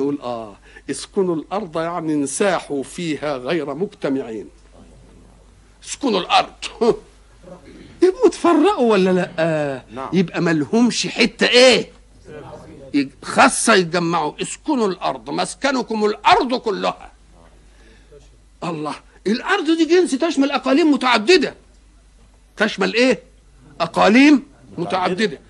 نقول 0.00 0.18
آه 0.22 0.56
اسكنوا 0.90 1.36
الأرض 1.36 1.78
يعني 1.78 2.14
انساحوا 2.14 2.82
فيها 2.82 3.36
غير 3.36 3.74
مجتمعين. 3.74 4.48
اسكنوا 5.84 6.20
الأرض. 6.20 6.52
يبقوا 8.02 8.28
تفرقوا 8.28 8.92
ولا 8.92 9.10
لأ؟ 9.10 9.30
آه. 9.38 9.82
يبقى 10.12 10.40
ملهمش 10.40 11.06
حتة 11.06 11.46
إيه؟ 11.46 11.90
خاصة 13.22 13.74
يتجمعوا. 13.74 14.42
اسكنوا 14.42 14.88
الأرض 14.88 15.30
مسكنكم 15.30 16.04
الأرض 16.04 16.54
كلها. 16.54 17.12
الله 18.64 18.94
الأرض 19.26 19.64
دي 19.64 19.84
جنس 19.84 20.10
تشمل 20.10 20.50
أقاليم 20.50 20.92
متعددة. 20.92 21.54
تشمل 22.56 22.94
إيه؟ 22.94 23.22
أقاليم 23.80 24.42
متعددة. 24.78 25.40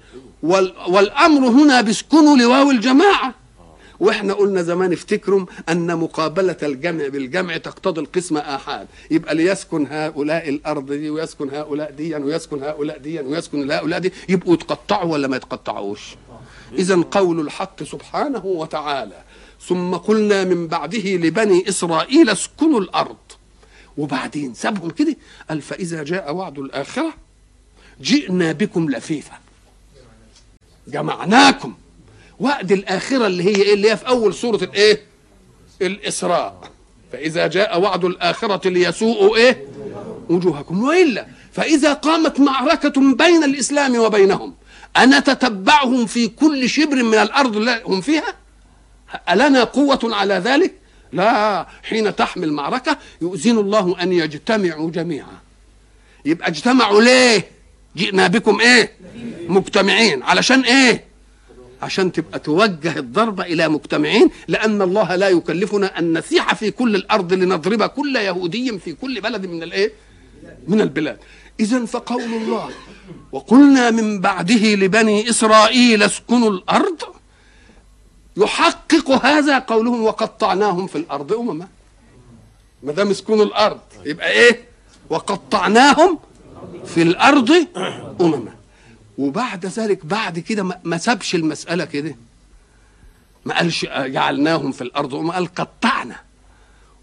وال 0.42 0.74
والأمر 0.88 1.48
هنا 1.48 1.80
باسكنوا 1.80 2.36
لواو 2.36 2.70
الجماعة. 2.70 3.39
وإحنا 4.00 4.32
قلنا 4.32 4.62
زمان 4.62 4.92
افتكروا 4.92 5.46
ان 5.68 5.96
مقابلة 5.96 6.56
الجمع 6.62 7.08
بالجمع 7.08 7.56
تقتضي 7.56 8.00
القسم 8.00 8.36
آحاد. 8.36 8.88
يبقى 9.10 9.34
ليسكن 9.34 9.86
هؤلاء 9.86 10.48
الأرض 10.48 10.92
دي 10.92 11.10
ويسكن 11.10 11.50
هؤلاء 11.50 11.90
دي 11.90 12.16
ويسكن 12.16 12.62
هؤلاء 12.62 12.98
دي 12.98 13.20
ويسكن 13.20 13.70
هؤلاء 13.70 13.98
دي 13.98 14.12
يبقوا 14.28 14.54
يتقطعوا 14.54 15.12
ولا 15.12 15.28
ما 15.28 15.36
يتقطعوش؟ 15.36 16.00
إذا 16.78 17.02
قول 17.10 17.40
الحق 17.40 17.82
سبحانه 17.82 18.46
وتعالى. 18.46 19.22
ثم 19.68 19.94
قلنا 19.94 20.44
من 20.44 20.66
بعده 20.66 21.16
لبني 21.16 21.68
إسرائيل 21.68 22.30
اسكنوا 22.30 22.80
الأرض. 22.80 23.16
وبعدين 23.96 24.54
سابهم 24.54 24.90
كده 24.90 25.16
قال 25.48 25.62
فإذا 25.62 26.02
جاء 26.02 26.34
وعد 26.34 26.58
الآخرة 26.58 27.14
جئنا 28.00 28.52
بكم 28.52 28.90
لفيفا 28.90 29.38
جمعناكم. 30.88 31.74
وعد 32.40 32.72
الآخرة 32.72 33.26
اللي 33.26 33.44
هي 33.44 33.62
إيه؟ 33.62 33.74
اللي 33.74 33.90
هي 33.90 33.96
في 33.96 34.09
أول 34.09 34.35
سورة 34.35 34.64
الإيه؟ 34.64 35.03
الإسراء. 35.83 36.70
فإذا 37.12 37.46
جاء 37.46 37.81
وعد 37.81 38.05
الآخرة 38.05 38.68
ليسوءوا 38.68 39.37
إيه؟ 39.37 39.64
وجوهكم. 40.29 40.83
وإلا 40.85 41.26
فإذا 41.53 41.92
قامت 41.92 42.40
معركة 42.40 43.14
بين 43.14 43.44
الإسلام 43.44 43.96
وبينهم 43.98 44.55
أنا 44.96 45.20
تتبعهم 45.20 46.07
في 46.07 46.29
كل 46.29 46.68
شبر 46.68 47.03
من 47.03 47.14
الأرض 47.14 47.68
هم 47.87 48.00
فيها؟ 48.00 48.35
ألنا 49.31 49.64
قوة 49.64 49.98
على 50.05 50.35
ذلك؟ 50.35 50.74
لا. 51.12 51.66
حين 51.83 52.16
تحمل 52.16 52.53
معركة 52.53 52.98
يؤذن 53.22 53.59
الله 53.59 54.03
أن 54.03 54.12
يجتمعوا 54.12 54.90
جميعا. 54.90 55.40
يبقى 56.24 56.48
اجتمعوا 56.48 57.03
ليه؟ 57.03 57.50
جئنا 57.96 58.26
بكم 58.26 58.61
إيه؟ 58.61 58.92
مجتمعين. 59.48 60.22
علشان 60.22 60.61
إيه؟ 60.61 61.09
عشان 61.82 62.12
تبقى 62.12 62.38
توجه 62.38 62.98
الضربة 62.98 63.44
إلى 63.44 63.68
مجتمعين 63.68 64.30
لأن 64.48 64.82
الله 64.82 65.16
لا 65.16 65.28
يكلفنا 65.28 65.98
أن 65.98 66.18
نسيح 66.18 66.54
في 66.54 66.70
كل 66.70 66.94
الأرض 66.94 67.32
لنضرب 67.32 67.82
كل 67.82 68.16
يهودي 68.16 68.78
في 68.78 68.92
كل 68.92 69.20
بلد 69.20 69.46
من 69.46 69.62
الإيه؟ 69.62 69.92
من 70.68 70.80
البلاد 70.80 71.18
إذا 71.60 71.84
فقول 71.84 72.22
الله 72.22 72.68
وقلنا 73.32 73.90
من 73.90 74.20
بعده 74.20 74.74
لبني 74.74 75.30
إسرائيل 75.30 76.02
اسكنوا 76.02 76.50
الأرض 76.50 77.02
يحقق 78.36 79.10
هذا 79.26 79.58
قولهم 79.58 80.02
وقطعناهم 80.04 80.86
في 80.86 80.96
الأرض 80.98 81.32
أمما 81.32 81.68
ما 82.82 82.92
دام 82.92 83.10
اسكنوا 83.10 83.44
الأرض 83.44 83.80
يبقى 84.04 84.30
إيه؟ 84.32 84.64
وقطعناهم 85.10 86.18
في 86.86 87.02
الأرض 87.02 87.50
أمما 88.20 88.52
وبعد 89.24 89.66
ذلك 89.66 90.06
بعد 90.06 90.38
كده 90.38 90.62
ما- 90.85 90.98
سابش 90.98 91.35
المسألة 91.35 91.85
كده. 91.85 92.16
ما 93.44 93.56
قالش 93.56 93.85
آه، 93.85 94.06
جعلناهم 94.06 94.72
في 94.72 94.83
الأرض 94.83 95.12
وما 95.12 95.35
قال 95.35 95.54
قطعنا. 95.54 96.16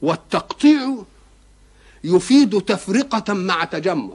والتقطيع 0.01 0.95
يفيد 2.03 2.62
تفرقة 2.62 3.34
مع 3.34 3.63
تجمع. 3.63 4.10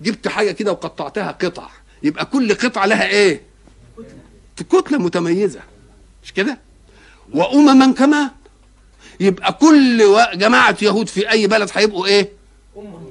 جبت 0.00 0.28
حاجة 0.28 0.50
كده 0.52 0.72
وقطعتها 0.72 1.30
قطع. 1.30 1.68
يبقى 2.02 2.26
كل 2.26 2.54
قطعة 2.54 2.86
لها 2.86 3.06
إيه؟ 3.06 3.42
كتلة 4.56 4.98
متميزة. 4.98 5.60
مش 6.24 6.32
كده؟ 6.32 6.58
وأمما 7.34 7.92
كمان 7.92 8.30
يبقى 9.20 9.52
كل 9.52 9.98
جماعة 10.34 10.76
يهود 10.82 11.08
في 11.08 11.30
أي 11.30 11.46
بلد 11.46 11.70
هيبقوا 11.74 12.06
إيه؟ 12.06 12.32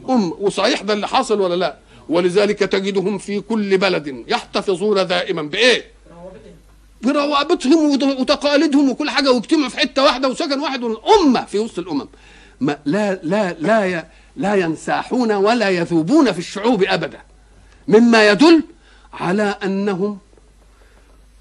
أم. 0.09 0.31
وصحيح 0.39 0.81
ده 0.81 0.93
اللي 0.93 1.07
حاصل 1.07 1.39
ولا 1.41 1.55
لا؟ 1.55 1.77
ولذلك 2.11 2.59
تجدهم 2.59 3.17
في 3.17 3.39
كل 3.41 3.77
بلد 3.77 4.23
يحتفظون 4.27 5.07
دائما 5.07 5.41
بإيه؟ 5.41 5.85
بروابطهم 7.01 7.91
وت- 7.91 8.03
وتقاليدهم 8.19 8.89
وكل 8.89 9.09
حاجة 9.09 9.31
واجتمعوا 9.31 9.69
في 9.69 9.77
حتة 9.77 10.03
واحدة 10.03 10.29
وسكن 10.29 10.59
واحد 10.59 10.83
أمة 11.21 11.45
في 11.45 11.59
وسط 11.59 11.79
الأمم. 11.79 12.07
ما 12.59 12.79
لا 12.85 13.19
لا 13.23 13.53
لا 13.53 14.05
لا 14.35 14.55
ينساحون 14.55 15.31
ولا 15.31 15.69
يذوبون 15.69 16.31
في 16.31 16.39
الشعوب 16.39 16.83
أبدا. 16.83 17.19
مما 17.87 18.29
يدل 18.29 18.63
على 19.13 19.43
أنهم 19.63 20.17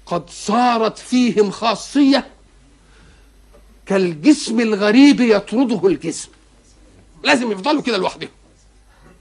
قد 0.05 0.29
صارت 0.29 0.97
فيهم 0.97 1.51
خاصية 1.51 2.27
كالجسم 3.85 4.59
الغريب 4.59 5.21
يطرده 5.21 5.87
الجسم. 5.87 6.29
لازم 7.23 7.51
يفضلوا 7.51 7.81
كده 7.81 7.97
لوحدهم. 7.97 8.29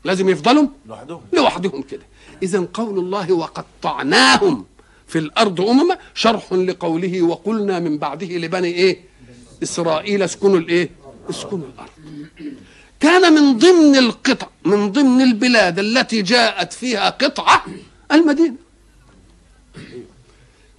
لازم 0.05 0.29
يفضلوا 0.29 0.69
لوحدهم. 0.87 1.21
لوحدهم 1.33 1.83
كده. 1.83 2.03
اذا 2.43 2.67
قول 2.75 2.99
الله 2.99 3.33
وقطعناهم 3.33 4.67
في 5.07 5.19
الأرض 5.19 5.61
أمما. 5.61 5.99
شرح 6.15 6.53
لقوله 6.53 7.23
وقلنا 7.23 7.79
من 7.79 7.99
بعده 7.99 8.27
لبني 8.27 8.69
إيه؟ 8.69 9.01
إسرائيل 9.63 10.23
اسكنوا 10.23 10.59
الإيه؟ 10.59 10.91
اسكنوا 11.31 11.67
الأرض. 11.75 11.91
كان 13.01 13.33
من 13.33 13.59
ضمن 13.59 13.97
القطع 13.97 14.49
من 14.65 14.93
ضمن 14.93 15.21
البلاد 15.21 15.79
التي 15.79 16.23
جاءت 16.23 16.73
فيها 16.73 17.11
قطعة 17.11 17.65
المدينة. 18.13 18.55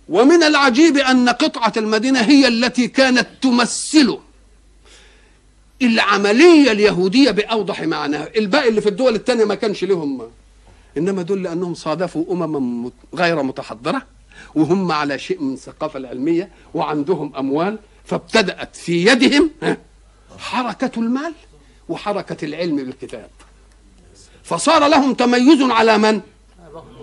ومن 0.09 0.43
العجيب 0.43 0.97
أن 0.97 1.29
قطعة 1.29 1.73
المدينة 1.77 2.19
هي 2.19 2.47
التي 2.47 2.87
كانت 2.87 3.27
تمثل 3.41 4.17
العملية 5.81 6.71
اليهودية 6.71 7.31
بأوضح 7.31 7.81
معناها. 7.81 8.27
الباقي 8.37 8.69
اللي 8.69 8.81
في 8.81 8.89
الدول 8.89 9.15
الثانية 9.15 9.45
ما 9.45 9.55
كانش 9.55 9.83
لهم. 9.83 10.21
إنما 10.97 11.21
دول 11.21 11.43
لأنهم 11.43 11.73
صادفوا 11.73 12.25
امما 12.31 12.59
مت- 12.59 12.93
غير 13.15 13.43
متحضرة 13.43 14.01
وهم 14.55 14.91
على 14.91 15.19
شيء 15.19 15.41
من 15.41 15.53
الثقافه 15.53 15.97
العلمية 15.99 16.49
وعندهم 16.73 17.35
أموال 17.35 17.79
فابتدأت 18.05 18.75
في 18.75 19.05
يدهم 19.05 19.49
ها، 19.63 19.77
حركة 20.37 20.91
المال 20.99 21.33
وحركة 21.89 22.45
العلم 22.45 22.75
بالكتاب. 22.75 23.29
فصار 24.43 24.87
لهم 24.87 25.13
تميز 25.13 25.61
على 25.61 25.97
من؟ 25.97 26.21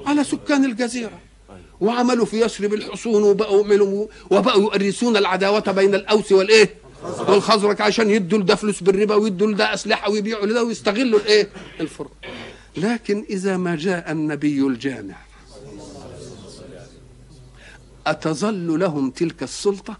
على 0.06 0.24
سكان 0.24 0.64
الجزيرة. 0.64 1.18
وعملوا 1.80 2.26
في 2.26 2.40
يثرب 2.40 2.74
الحصون 2.74 3.22
وبقوا 3.22 3.64
وبقوا 4.30 4.62
يؤرسون 4.62 5.16
العداوة 5.16 5.72
بين 5.72 5.94
الأوس 5.94 6.32
والإيه؟ 6.32 6.74
والخزرج 7.02 7.82
عشان 7.82 8.10
يدوا 8.10 8.38
لده 8.38 8.54
فلوس 8.54 8.82
بالربا 8.82 9.14
ويدوا 9.14 9.46
لده 9.52 9.74
أسلحة 9.74 10.10
ويبيعوا 10.10 10.46
لده 10.46 10.64
ويستغلوا 10.64 11.20
الإيه؟ 11.20 11.48
الفرق 11.80 12.10
لكن 12.76 13.24
إذا 13.30 13.56
ما 13.56 13.76
جاء 13.76 14.12
النبي 14.12 14.60
الجامع 14.60 15.16
أتظل 18.06 18.80
لهم 18.80 19.10
تلك 19.10 19.42
السلطة؟ 19.42 19.96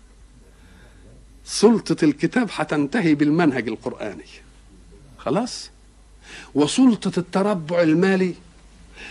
سلطة 1.44 2.04
الكتاب 2.04 2.48
هتنتهي 2.52 3.14
بالمنهج 3.14 3.68
القرآني. 3.68 4.24
خلاص؟ 5.18 5.70
وسلطة 6.54 7.12
التربع 7.18 7.82
المالي 7.82 8.34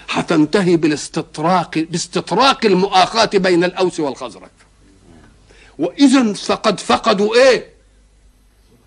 هتنتهي 0.09 0.77
بالاستطراق 0.77 1.77
باستطراق 1.79 2.65
المؤاخاة 2.65 3.29
بين 3.33 3.63
الأوس 3.63 3.99
والخزرج. 3.99 4.49
وإذا 5.79 6.33
فقد 6.33 6.79
فقدوا 6.79 7.35
إيه؟ 7.35 7.76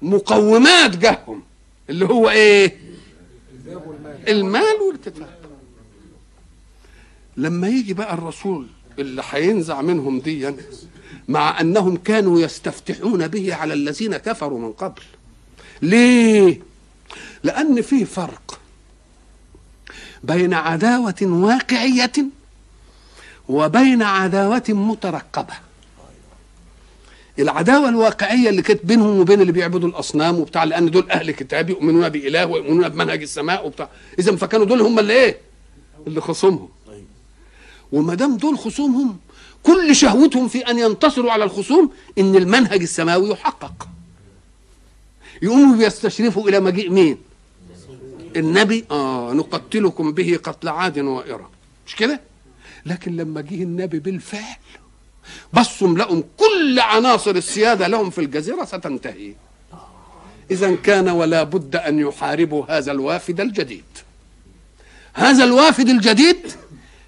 مقومات 0.03 0.97
جههم 0.97 1.43
اللي 1.91 2.05
هو 2.05 2.31
إيه؟ 2.31 2.77
المال 4.29 4.81
والكتاب. 4.89 5.29
لما 7.37 7.69
يجي 7.69 7.95
بقى 7.95 8.15
الرسول 8.15 8.67
اللي 8.99 9.23
هينزع 9.31 9.81
منهم 9.83 10.21
ديا 10.21 10.57
مع 11.29 11.61
أنهم 11.61 11.97
كانوا 11.97 12.41
يستفتحون 12.41 13.29
به 13.29 13.55
على 13.55 13.75
الذين 13.75 14.17
كفروا 14.17 14.59
من 14.59 14.73
قبل. 14.73 15.03
ليه؟ 15.83 16.61
لأن 17.45 17.83
في 17.83 18.05
فرق 18.05 18.61
بين 20.25 20.55
عداوة 20.55 21.17
واقعية 21.23 22.13
وبين 23.49 24.03
عداوة 24.03 24.63
مترقبة. 24.69 25.55
العداوة 27.40 27.88
الواقعية 27.88 28.48
اللي 28.48 28.62
كانت 28.62 28.87
بينهم 28.87 29.20
وبين 29.20 29.40
اللي 29.40 29.53
بيعبدوا 29.53 29.88
الأصنام 29.88 30.38
وبتاع 30.38 30.64
لأن 30.64 30.90
دول 30.90 31.11
أهل 31.11 31.31
كتاب 31.31 31.70
يؤمنون 31.70 32.09
بإله 32.09 32.46
ويؤمنون 32.46 32.88
بمنهج 32.88 33.22
السماء 33.22 33.66
وبتاع. 33.66 33.88
اذا 34.18 34.37
فكانوا 34.37 34.66
دول 34.66 34.81
هم 34.81 34.98
اللي 34.98 35.12
إيه؟ 35.12 35.38
اللي 36.07 36.20
خصومهم. 36.20 36.68
وما 37.92 38.14
دام 38.14 38.37
دول 38.37 38.59
خصومهم 38.59 39.18
كل 39.62 39.96
شهوتهم 39.96 40.48
في 40.48 40.59
أن 40.59 40.79
ينتصروا 40.79 41.33
على 41.33 41.44
الخصوم 41.44 41.90
إن 42.18 42.37
المنهج 42.37 42.83
السماوي 42.83 43.31
يحقق. 43.31 43.88
يقوموا 45.42 45.76
بيستشرفوا 45.76 46.48
إلى 46.48 46.61
مجيء 46.61 46.90
مين؟ 46.90 47.18
النبي. 48.37 48.85
آه 48.90 49.33
نقتلكم 49.33 50.12
به 50.12 50.38
قتل 50.44 50.68
عاد 50.68 50.98
وإرم 50.98 51.48
مش 51.87 51.96
كده؟ 51.96 52.20
لكن 52.87 53.16
لما 53.16 53.40
جه 53.40 53.62
النبي 53.62 53.98
بالفعل 53.98 54.57
بصوا 55.53 55.88
لهم 55.88 56.25
كل 56.37 56.81
عناصر 56.81 57.31
السيادة 57.31 57.88
لهم 57.88 58.11
في 58.11 58.21
الجزيرة 58.21 58.64
ستنتهي. 58.64 59.35
إذا 60.51 60.75
كان 60.75 61.09
ولا 61.09 61.43
بد 61.43 61.77
أن 61.77 61.99
يحاربوا 61.99 62.64
هذا 62.69 62.93
الوافد 62.93 63.40
الجديد. 63.40 63.85
هذا 65.14 65.45
الوافد 65.45 65.88
الجديد 65.88 66.37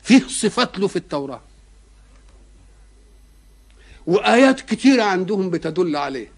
فيه 0.03 0.23
صفات 0.29 0.79
له 0.79 0.87
في 0.87 0.97
التوراة. 0.97 1.41
وآيات 4.07 4.61
كثيرة 4.61 5.03
عندهم 5.03 5.51
بتدل 5.51 5.97
عليه. 5.97 6.29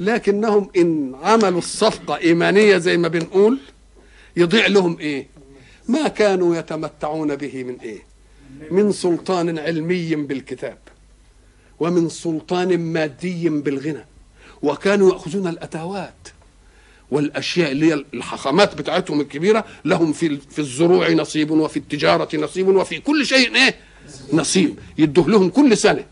لكنهم 0.00 0.70
إن 0.76 1.14
عملوا 1.22 1.58
الصفقة 1.58 2.16
إيمانية 2.16 2.78
زي 2.78 2.96
ما 2.96 3.08
بنقول 3.08 3.58
يضيع 4.36 4.66
لهم 4.66 4.98
إيه؟ 4.98 5.26
ما 5.88 6.08
كانوا 6.08 6.56
يتمتعون 6.56 7.36
به 7.36 7.64
من 7.64 7.80
إيه؟ 7.80 8.02
من 8.70 8.92
سلطان 8.92 9.58
علمي 9.58 10.14
بالكتاب. 10.14 10.78
ومن 11.80 12.08
سلطان 12.08 12.78
مادي 12.78 13.48
بالغنى 13.48 14.04
وكانوا 14.62 15.12
يأخذون 15.12 15.46
الأتاوات 15.48 16.28
والأشياء 17.10 17.72
اللي 17.72 17.92
هي 17.92 18.04
الحخامات 18.14 18.74
بتاعتهم 18.74 19.20
الكبيرة 19.20 19.64
لهم 19.84 20.12
في 20.12 20.36
في 20.50 20.58
الزروع 20.58 21.10
نصيب 21.10 21.50
وفي 21.50 21.76
التجارة 21.76 22.36
نصيب 22.36 22.68
وفي 22.68 23.00
كل 23.00 23.26
شيء 23.26 23.54
إيه؟ 23.56 23.74
نصيب. 24.32 24.78
يدوه 24.98 25.28
لهم 25.28 25.48
كل 25.48 25.76
سنة. 25.76 26.04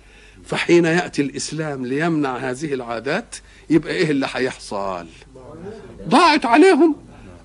فحين 0.47 0.85
يأتي 0.85 1.23
الإسلام 1.23 1.87
ليمنع 1.87 2.37
هذه 2.37 2.75
العادات 2.75 3.37
يبقى 3.71 3.95
إيه 3.95 4.11
اللي 4.11 4.27
هيحصل 4.33 5.07
ضاعت 6.09 6.47
عليهم. 6.47 6.97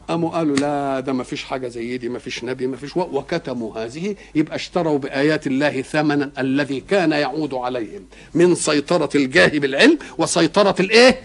قاموا 0.09 0.29
قالوا 0.29 0.55
لا 0.55 0.99
ده 0.99 1.13
ما 1.13 1.23
فيش 1.23 1.43
حاجة 1.43 1.67
زي 1.67 1.97
دي 1.97 2.09
ما 2.09 2.19
فيش 2.19 2.43
نبي 2.43 2.67
ما 2.67 2.77
فيش 2.77 2.97
وكتموا 2.97 3.85
هذه. 3.85 4.15
يبقى 4.35 4.55
اشتروا 4.55 4.97
بآيات 4.97 5.47
الله 5.47 5.81
ثمنا 5.81 6.31
الذي 6.39 6.79
كان 6.79 7.11
يعود 7.11 7.53
عليهم 7.53 8.05
من 8.33 8.55
سيطرة 8.55 9.09
الجاه 9.15 9.59
بالعلم 9.59 9.97
وسيطرة 10.17 10.75
الإيه؟ 10.79 11.21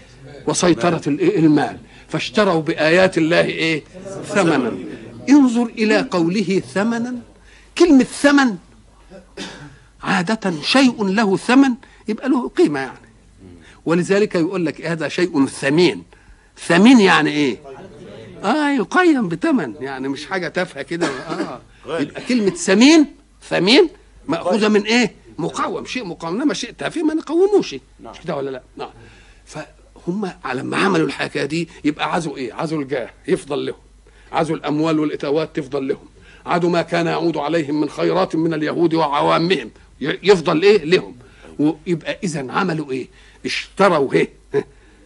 وسيطرة 0.47 1.01
الإيه؟ 1.07 1.39
المال. 1.39 1.77
فاشتروا 2.07 2.61
بآيات 2.61 3.17
الله 3.17 3.41
إيه؟ 3.45 3.83
ثمنا. 4.25 4.71
انظر 5.29 5.65
إلى 5.65 6.01
قوله 6.11 6.61
ثمنا. 6.73 7.15
كلمة 7.77 8.03
ثمن 8.03 8.55
عادة 10.03 10.61
شيء 10.61 11.03
له 11.03 11.37
ثمن 11.37 11.71
يبقى 12.07 12.29
له 12.29 12.49
قيمة 12.49 12.79
يعني. 12.79 12.97
ولذلك 13.85 14.35
يقول 14.35 14.65
لك 14.65 14.85
هذا 14.85 15.07
شيء 15.07 15.45
ثمين. 15.45 16.03
ثمين 16.67 16.99
يعني 16.99 17.29
إيه؟ 17.29 17.57
آه 18.45 18.69
يقيم 18.69 19.29
بثمن. 19.29 19.75
يعني 19.79 20.07
مش 20.07 20.25
حاجة 20.25 20.47
تافهة 20.47 20.83
كده. 20.83 21.07
آه. 21.07 21.61
يبقى 22.01 22.21
كلمة 22.21 22.49
ثمين 22.49 23.05
ثمين 23.49 23.89
مأخوذة 24.27 24.67
من 24.67 24.81
إيه؟ 24.81 25.15
مقاوم. 25.37 25.85
شيء 25.85 26.05
مقاوم. 26.05 26.41
إنما 26.41 26.53
شيء 26.53 26.71
تافه 26.71 27.03
ما 27.03 27.13
نقوموش. 27.13 27.75
مش 27.99 28.19
كده 28.23 28.35
ولا 28.35 28.49
لا؟ 28.49 28.61
نعم. 28.77 28.89
هم 30.07 30.31
لما 30.53 30.77
عملوا 30.77 31.07
الحكاية 31.07 31.45
دي 31.45 31.69
يبقى 31.83 32.13
عزوا 32.13 32.37
إيه؟ 32.37 32.53
عزوا 32.53 32.81
الجاه. 32.81 33.09
يفضل 33.27 33.65
لهم. 33.65 33.79
عزوا 34.31 34.55
الأموال 34.55 34.99
والإتاوات 34.99 35.55
تفضل 35.55 35.87
لهم. 35.87 36.07
عدوا 36.45 36.69
ما 36.69 36.81
كان 36.81 37.07
يعود 37.07 37.37
عليهم 37.37 37.81
من 37.81 37.89
خيرات 37.89 38.35
من 38.35 38.53
اليهود 38.53 38.93
وعوامهم. 38.93 39.71
يفضل 40.01 40.61
إيه؟ 40.61 40.83
لهم. 40.83 41.15
ويبقى 41.59 42.19
إذا 42.23 42.51
عملوا 42.51 42.91
إيه؟ 42.91 43.07
اشتروا 43.45 44.13
إيه؟ 44.13 44.29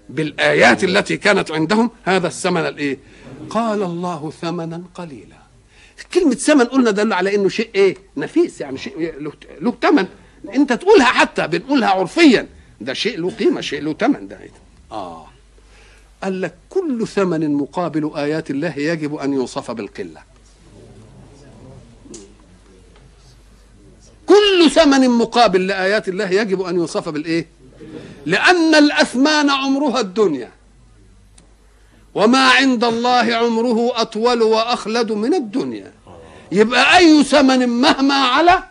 بالآيات 0.10 0.84
التي 0.84 1.18
كانت 1.18 1.52
عندهم. 1.52 1.92
هذا 2.06 2.28
الثمن 2.28 2.62
الإيه؟ 2.62 2.98
قال 3.50 3.84
الله 3.84 4.32
ثمنا 4.42 4.84
قليلا. 4.96 5.40
كلمة 6.14 6.36
ثمن 6.36 6.66
قلنا 6.66 6.92
دل 6.92 7.14
على 7.14 7.36
إنه 7.36 7.50
شيء 7.50 7.70
إيه؟ 7.76 7.98
نفيس 8.18 8.62
يعني 8.62 8.78
شيء 8.78 9.14
له 9.62 9.74
ثمن 9.82 10.08
أنت 10.56 10.74
تقولها 10.74 11.06
حتى 11.06 11.48
بنقولها 11.48 11.90
عرفيا. 11.90 12.48
ده 12.82 12.94
شيء 12.94 13.20
له 13.20 13.30
قيمة 13.30 13.62
شيء 13.62 13.82
له 13.82 13.94
ثمن 13.94 14.28
ده. 14.28 14.40
آه. 14.92 15.28
قال 16.24 16.42
لك 16.42 16.56
كل 16.70 17.08
ثمن 17.08 17.54
مقابل 17.54 18.12
آيات 18.16 18.52
الله 18.52 18.80
يجب 18.80 19.16
أن 19.16 19.34
يوصف 19.34 19.72
بالقلة. 19.72 20.22
كل 24.26 24.72
ثمن 24.72 25.10
مقابل 25.10 25.68
لآيات 25.68 26.10
الله 26.10 26.30
يجب 26.30 26.62
أن 26.62 26.76
يوصف 26.76 27.10
بالإيه؟ 27.10 27.48
لأن 28.26 28.76
الأثمان 28.76 29.50
عمرها 29.50 30.00
الدنيا. 30.00 30.52
وما 32.16 32.50
عند 32.50 32.84
الله 32.84 33.36
عمره 33.36 34.02
أطول 34.02 34.42
وأخلد 34.42 35.12
من 35.12 35.34
الدنيا. 35.34 35.92
يبقى 36.52 36.98
أي 36.98 37.24
ثمن 37.24 37.70
مهما 37.70 38.14
على 38.14 38.64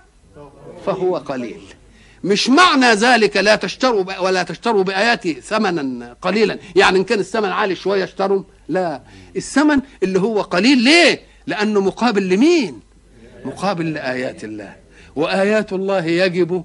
فهو 0.86 1.16
قليل. 1.16 1.60
مش 2.24 2.48
معنى 2.48 2.86
ذلك 2.86 3.36
لا 3.36 3.56
تشتروا 3.56 4.20
ولا 4.20 4.42
تشتروا 4.42 4.82
بآياتي 4.82 5.34
ثمنا 5.34 6.16
قليلا. 6.22 6.58
يعني 6.76 6.98
إن 6.98 7.04
كان 7.04 7.18
الثمن 7.18 7.48
عالي 7.48 7.74
شوية 7.74 8.04
اشتروا. 8.04 8.42
لا. 8.68 9.02
الثمن 9.36 9.80
اللي 10.02 10.20
هو 10.20 10.40
قليل 10.40 10.78
ليه؟ 10.78 11.20
لأنه 11.46 11.80
مقابل 11.80 12.28
لمين؟ 12.28 12.80
مقابل 13.44 13.92
لآيات 13.92 14.44
الله. 14.44 14.76
وآيات 15.16 15.72
الله 15.72 16.04
يجب 16.04 16.64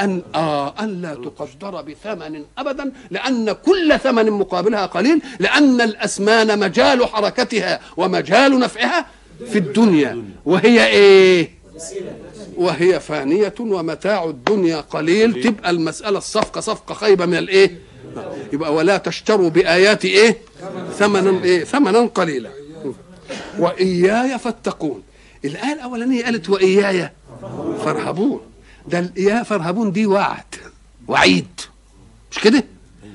أن 0.00 0.22
آه 0.34 0.74
أن 0.80 1.02
لا 1.02 1.14
تقدر 1.14 1.82
بثمن 1.82 2.44
أبدا 2.58 2.92
لأن 3.10 3.52
كل 3.52 3.98
ثمن 3.98 4.30
مقابلها 4.30 4.86
قليل 4.86 5.22
لأن 5.40 5.80
الأثمان 5.80 6.58
مجال 6.58 7.06
حركتها 7.06 7.80
ومجال 7.96 8.58
نفعها 8.58 9.06
في 9.46 9.58
الدنيا. 9.58 10.24
وهي 10.44 10.86
إيه؟ 10.86 11.50
وهي 12.56 13.00
فانية 13.00 13.54
ومتاع 13.60 14.24
الدنيا 14.24 14.80
قليل. 14.80 15.42
تبقى 15.42 15.70
المسألة 15.70 16.18
الصفقة 16.18 16.60
صفقة 16.60 16.94
خيبة 16.94 17.26
من 17.26 17.38
الإيه؟ 17.38 17.78
يبقى 18.52 18.74
ولا 18.74 18.96
تشتروا 18.96 19.50
بآيات 19.50 20.04
إيه؟ 20.04 20.38
ثمنا 20.98 21.44
إيه؟ 21.44 21.64
ثمنا 21.64 21.98
قليلا. 22.00 22.50
وإياي 23.58 24.38
فاتقون. 24.38 25.02
الآية 25.44 25.72
الأولانية 25.72 26.24
قالت 26.24 26.50
وإياي 26.50 27.10
فارهبون. 27.84 28.40
ده 28.88 28.98
الإياي 28.98 29.44
فارهبون 29.44 29.92
دي 29.92 30.06
وعد. 30.06 30.54
وعيد. 31.08 31.60
مش 32.30 32.38
كده؟ 32.38 32.64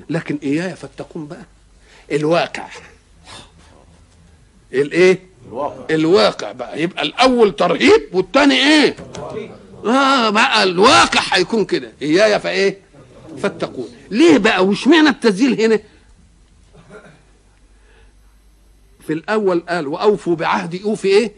لكن 0.10 0.40
إياي 0.44 0.76
فاتقون 0.76 1.28
بقى. 1.28 1.46
الواقع. 2.12 2.68
الايه 4.74 5.20
الواقع. 5.48 5.86
الواقع 5.96 6.52
بقى. 6.52 6.82
يبقى 6.82 7.04
الأول 7.04 7.56
ترهيب 7.56 8.02
والثاني 8.14 8.56
إيه؟ 8.56 8.96
آه 9.86 10.30
بقى 10.30 10.64
الواقع 10.64 11.22
هيكون 11.32 11.66
كده. 11.66 11.92
اياي 12.02 12.40
فإيه؟ 12.40 12.78
فاتقون. 13.38 13.90
ليه 14.12 14.38
بقى؟ 14.38 14.66
واشمعنى 14.66 15.10
التسجيل 15.10 15.62
هنا؟ 15.62 15.80
في 19.08 19.14
الأول 19.14 19.60
قال 19.70 19.88
وأوفوا 19.88 20.36
بعهدي 20.36 20.84
أوفي 20.84 21.08
إيه؟ 21.08 21.32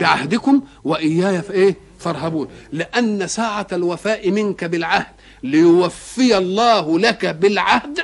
بعهدكم. 0.00 0.62
وإياي 0.84 1.42
فإيه؟ 1.42 1.76
فارهبون. 2.04 2.48
لأن 2.72 3.26
ساعة 3.26 3.66
الوفاء 3.72 4.30
منك 4.30 4.64
بالعهد 4.64 5.06
ليوفي 5.42 6.38
الله 6.38 6.98
لك 6.98 7.26
بالعهد 7.26 7.98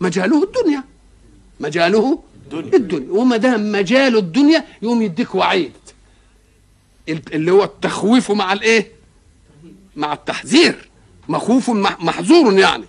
مجاله 0.00 0.42
الدنيا. 0.42 0.84
مجاله 1.60 2.18
الدنيا, 2.52 2.76
الدنيا. 2.76 3.12
وما 3.12 3.36
دام 3.36 3.72
مجال 3.72 4.16
الدنيا 4.16 4.64
يقوم 4.82 5.02
يديك 5.02 5.34
وعيد. 5.34 5.72
اللي 7.08 7.50
هو 7.52 7.64
التخويف 7.64 8.30
مع 8.30 8.52
الايه؟ 8.52 8.92
مع 9.96 10.12
التحذير. 10.12 10.88
مخوف 11.28 11.70
محظور 11.70 12.58
يعني. 12.58 12.84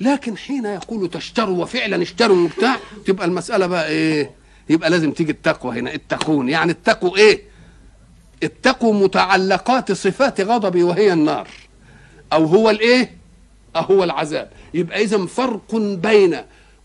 لكن 0.00 0.36
حين 0.36 0.64
يقول 0.64 1.10
تشتروا 1.10 1.62
وفعلا 1.62 2.02
اشتروا 2.02 2.44
وبتاع 2.44 2.76
تبقى 3.06 3.26
المسألة 3.26 3.66
بقى 3.66 3.88
إيه؟ 3.88 4.30
يبقى 4.70 4.90
لازم 4.90 5.12
تيجي 5.12 5.32
التقوى 5.32 5.80
هنا. 5.80 5.94
اتقون. 5.94 6.48
يعني 6.48 6.72
اتقوا 6.72 7.16
إيه؟ 7.16 7.42
اتقوا 8.42 8.94
متعلقات 8.94 9.92
صفات 9.92 10.40
غضبي 10.40 10.82
وهي 10.82 11.12
النار. 11.12 11.48
أو 12.32 12.44
هو 12.44 12.70
الإيه؟ 12.70 13.16
أو 13.76 13.82
هو 13.82 14.04
العذاب. 14.04 14.50
يبقى 14.74 15.02
اذا 15.02 15.26
فرق 15.26 15.74
بين 15.76 16.36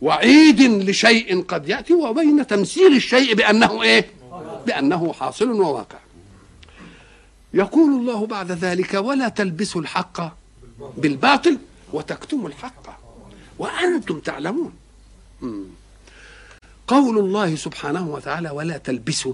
وعيد 0.02 0.62
لشيء 0.62 1.44
قد 1.44 1.70
يأتي 1.70 1.94
وبين 1.94 2.48
تمثيل 2.48 2.96
الشيء 2.96 3.36
بأنه 3.36 3.82
إيه؟ 3.82 4.10
بأنه 4.68 5.14
حاصل 5.14 5.52
وواقع. 5.52 6.00
يقول 7.54 8.00
الله 8.00 8.26
بعد 8.26 8.52
ذلك 8.52 8.94
ولا 8.94 9.30
تلبسوا 9.30 9.82
الحق 9.82 10.38
بالباطل 10.98 11.58
وتكتموا 11.94 12.48
الحق 12.48 13.00
وأنتم 13.60 14.20
تعلمون. 14.20 14.74
قول 16.88 17.18
الله 17.18 17.56
سبحانه 17.56 18.10
وتعالى 18.10 18.50
ولا 18.50 18.78
تلبسوا 18.78 19.34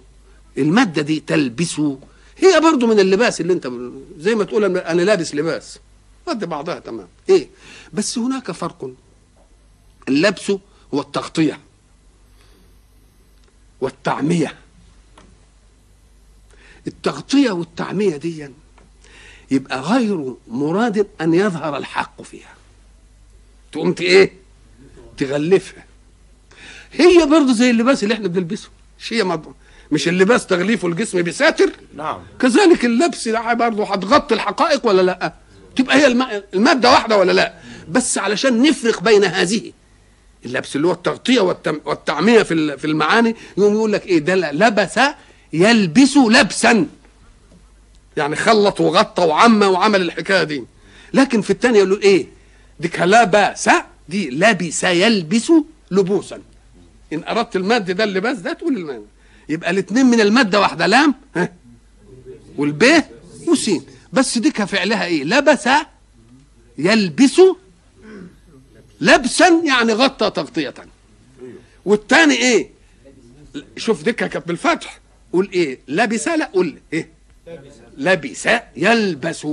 المادة 0.57 1.01
دي 1.01 1.19
تلبسوا 1.19 1.97
هي 2.37 2.59
برضو 2.59 2.87
من 2.87 2.99
اللباس 2.99 3.41
اللي 3.41 3.53
انت 3.53 3.71
زي 4.17 4.35
ما 4.35 4.43
تقول 4.43 4.77
أنا 4.77 5.01
لابس 5.01 5.35
لباس. 5.35 5.79
قد 6.27 6.45
بعضها 6.45 6.79
تمام. 6.79 7.07
إيه؟ 7.29 7.49
بس 7.93 8.17
هناك 8.17 8.51
فرق. 8.51 8.91
اللبس 10.07 10.51
هو 10.93 11.01
التغطيه 11.01 11.59
والتعمية. 13.81 14.55
التغطية 16.87 17.51
والتعمية 17.51 18.17
دي 18.17 18.49
يبقى 19.51 19.81
غير 19.81 20.33
مراد 20.47 21.07
أن 21.21 21.33
يظهر 21.33 21.77
الحق 21.77 22.21
فيها. 22.21 22.53
تقوم 23.71 23.95
إيه؟ 23.99 24.33
تغلفها. 25.17 25.85
هي 26.91 27.25
برضه 27.25 27.53
زي 27.53 27.69
اللباس 27.69 28.03
اللي 28.03 28.13
إحنا 28.13 28.27
بنلبسه. 28.27 28.69
مش 28.99 29.13
هي 29.13 29.23
مض... 29.23 29.53
مش 29.91 30.07
اللباس 30.07 30.45
تغليفه 30.47 30.87
الجسم 30.87 31.21
بساتر 31.21 31.71
نعم. 31.95 32.19
كذلك 32.39 32.85
اللبس 32.85 33.27
ده 33.27 33.53
برضه 33.53 33.83
هتغطي 33.83 34.35
الحقائق 34.35 34.85
ولا 34.85 35.01
لا؟ 35.01 35.33
تبقى 35.75 35.97
هي 35.97 36.07
الم... 36.07 36.25
المادة 36.53 36.91
واحدة 36.91 37.17
ولا 37.17 37.31
لا؟ 37.31 37.53
بس 37.89 38.17
علشان 38.17 38.61
نفرق 38.61 39.03
بين 39.03 39.23
هذه 39.23 39.71
اللبس 40.45 40.75
اللي 40.75 40.87
هو 40.87 40.91
التغطية. 40.91 41.39
والتعمية 41.85 42.43
في 42.43 42.77
في 42.77 42.85
المعاني 42.85 43.35
يقوم 43.57 43.73
يقول 43.73 43.93
لك 43.93 44.05
إيه؟ 44.05 44.19
ده 44.19 44.51
لبس 44.51 44.99
يلبس 45.53 46.17
لبسا. 46.17 46.87
يعني 48.17 48.35
خلط 48.35 48.81
وغطى 48.81 49.23
وعمى 49.23 49.65
وعمل 49.65 50.01
الحكاية 50.01 50.43
دي. 50.43 50.63
لكن 51.13 51.41
في 51.41 51.49
الثانية 51.49 51.77
يقول 51.79 52.01
إيه؟ 52.01 52.27
دي 52.79 52.89
لبس 52.99 53.69
دي 54.09 54.29
لبس 54.29 54.83
يلبس 54.83 55.51
لبوسا. 55.91 56.41
إن 57.13 57.23
أردت 57.23 57.55
المد 57.55 57.91
ده 57.91 58.03
اللباس 58.03 58.37
ده 58.37 58.53
تقول 58.53 58.77
المادة. 58.77 59.14
يبقى 59.49 59.69
الاثنين 59.69 60.05
من 60.05 60.21
المادة 60.21 60.59
واحدة 60.59 60.87
لام 60.87 61.15
ها 61.35 61.53
والب 62.57 63.03
وسين. 63.47 63.85
بس 64.13 64.37
دي 64.37 64.51
فعلها 64.51 65.05
إيه؟ 65.05 65.23
لبس 65.23 65.69
يلبس 66.77 67.41
لبسا 69.01 69.61
يعني 69.65 69.93
غطى 69.93 70.29
تغطية. 70.29 70.73
والثاني 71.85 72.33
إيه؟ 72.35 72.69
شوف 73.77 74.03
ديكها 74.03 74.27
كانت 74.27 74.47
بالفتح. 74.47 74.99
قول 75.33 75.49
إيه؟ 75.53 75.79
لبس 75.87 76.27
لا 76.27 76.45
قول 76.45 76.79
إيه؟ 76.93 77.09
لبس 77.97 78.47
يلبس. 78.75 79.47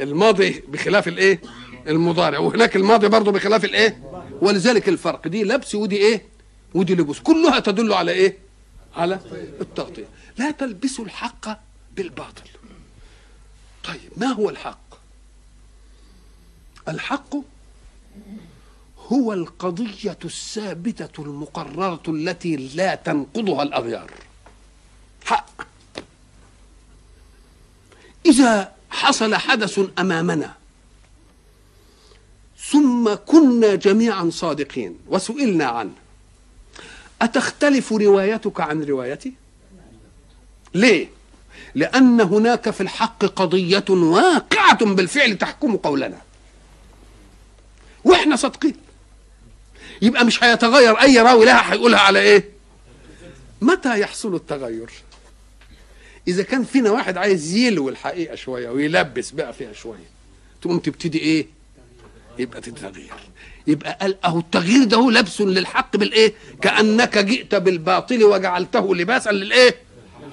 الماضي 0.00 0.62
بخلاف 0.68 1.08
الإيه؟ 1.08 1.40
المضارع. 1.88 2.38
وهناك 2.38 2.76
الماضي 2.76 3.08
برضه 3.08 3.32
بخلاف 3.32 3.64
الإيه؟ 3.64 3.98
ولذلك 4.40 4.88
الفرق. 4.88 5.28
دي 5.28 5.44
لبس 5.44 5.74
ودي 5.74 5.96
إيه؟ 5.96 6.22
ودي 6.76 6.94
لبس 6.94 7.18
كلها 7.18 7.60
تدل 7.60 7.92
على 7.92 8.12
إيه؟ 8.12 8.38
على 8.96 9.20
التغطية. 9.60 10.08
لا 10.36 10.50
تلبسوا 10.50 11.04
الحق 11.04 11.60
بالباطل. 11.96 12.48
طيب 13.84 14.10
ما 14.16 14.26
هو 14.26 14.50
الحق؟ 14.50 14.86
الحق 16.88 17.36
هو 19.12 19.32
القضية 19.32 20.18
الثابتة 20.24 21.22
المقررة 21.22 22.02
التي 22.08 22.56
لا 22.56 22.94
تنقضها 22.94 23.62
الأغيار. 23.62 24.10
حق. 25.24 25.62
إذا 28.26 28.72
حصل 28.90 29.34
حدث 29.34 29.80
أمامنا 29.98 30.54
ثم 32.58 33.14
كنا 33.14 33.74
جميعا 33.74 34.30
صادقين 34.30 34.98
وسئلنا 35.08 35.64
عنه 35.64 36.05
أتختلف 37.22 37.92
روايتك 37.92 38.60
عن 38.60 38.82
روايتي؟ 38.82 39.32
ليه؟ 40.74 41.08
لأن 41.74 42.20
هناك 42.20 42.70
في 42.70 42.80
الحق 42.80 43.24
قضية 43.24 43.84
واقعة 43.90 44.84
بالفعل 44.84 45.38
تحكم 45.38 45.76
قولنا 45.76 46.18
وإحنا 48.04 48.36
صادقين 48.36 48.76
يبقى 50.02 50.24
مش 50.24 50.44
هيتغير 50.44 51.00
أي 51.00 51.18
راوي 51.18 51.44
لها 51.44 51.72
هيقولها 51.72 52.00
على 52.00 52.18
إيه؟ 52.20 52.48
متى 53.60 54.00
يحصل 54.00 54.34
التغير؟ 54.34 54.90
إذا 56.28 56.42
كان 56.42 56.64
فينا 56.64 56.90
واحد 56.90 57.16
عايز 57.16 57.54
يلوي 57.54 57.90
الحقيقة 57.90 58.34
شوية 58.34 58.70
ويلبس 58.70 59.30
بقى 59.30 59.52
فيها 59.52 59.72
شوية 59.72 60.06
تقوم 60.62 60.78
تبتدي 60.78 61.18
إيه؟ 61.18 61.46
يبقى 62.38 62.60
تتغير 62.60 63.12
يبقى 63.66 63.98
قال 64.00 64.24
أهو 64.24 64.38
التغيير 64.38 64.84
ده 64.84 64.96
هو 64.96 65.10
لبس 65.10 65.40
للحق 65.40 65.96
بالإيه؟ 65.96 66.34
كأنك 66.62 67.18
جئت 67.18 67.54
بالباطل 67.54 68.24
وجعلته 68.24 68.94
لباسا 68.94 69.30
للإيه؟ 69.30 69.76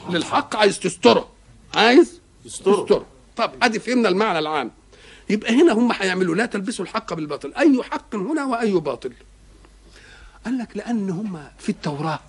للحق. 0.10 0.56
عايز 0.56 0.80
تستره. 0.80 1.30
عايز 1.76 2.20
تستره, 2.46 2.84
تستره. 2.84 3.06
طب 3.38 3.52
أدي 3.62 3.80
فهمنا 3.80 4.10
المعنى 4.10 4.40
العام. 4.40 4.72
يبقى 5.30 5.62
هنا 5.62 5.74
هم 5.74 5.92
هيعملوا 5.92 6.36
لا 6.36 6.46
تلبسوا 6.46 6.86
الحق 6.86 7.14
بالباطل. 7.14 7.54
أي 7.54 7.84
حق 7.84 8.16
هنا 8.16 8.46
وأي 8.46 8.72
باطل. 8.74 9.14
قال 10.46 10.58
لك 10.58 10.78
لأن 10.78 11.10
هم 11.10 11.48
في 11.60 11.70
التوراة. 11.70 12.20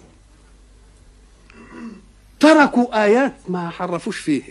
تركوا 2.41 3.05
آيات 3.05 3.35
ما 3.49 3.71
حرفوش 3.71 4.19
فيه. 4.19 4.43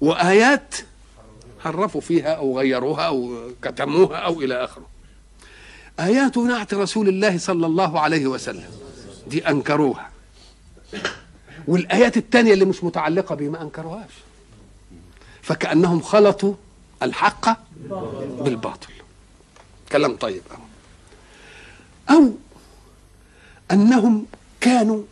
وآيات 0.00 0.74
حرفوا 1.66 2.00
فيها 2.00 2.34
أو 2.34 2.58
غيروها 2.58 3.02
أو 3.06 3.50
كتموها 3.62 4.16
أو 4.16 4.40
إلى 4.40 4.64
آخره. 4.64 4.86
ايات 6.00 6.38
نعت 6.38 6.74
رسول 6.74 7.08
الله 7.08 7.38
صلى 7.38 7.66
الله 7.66 8.00
عليه 8.00 8.26
وسلم 8.26 8.70
دي 9.26 9.48
أنكروها. 9.48 10.10
والآيات 11.68 12.16
الثانية 12.16 12.52
اللي 12.52 12.64
مش 12.64 12.84
متعلقة 12.84 13.34
به 13.34 13.48
ما 13.48 13.62
أنكروهاش. 13.62 14.10
فكأنهم 15.42 16.00
خلطوا 16.00 16.54
الحق 17.02 17.58
بالباطل. 18.44 18.92
كلام 19.92 20.16
طيب 20.16 20.42
أو. 20.50 22.16
أو 22.16 22.32
أنهم 23.70 24.26
كانوا 24.60 25.02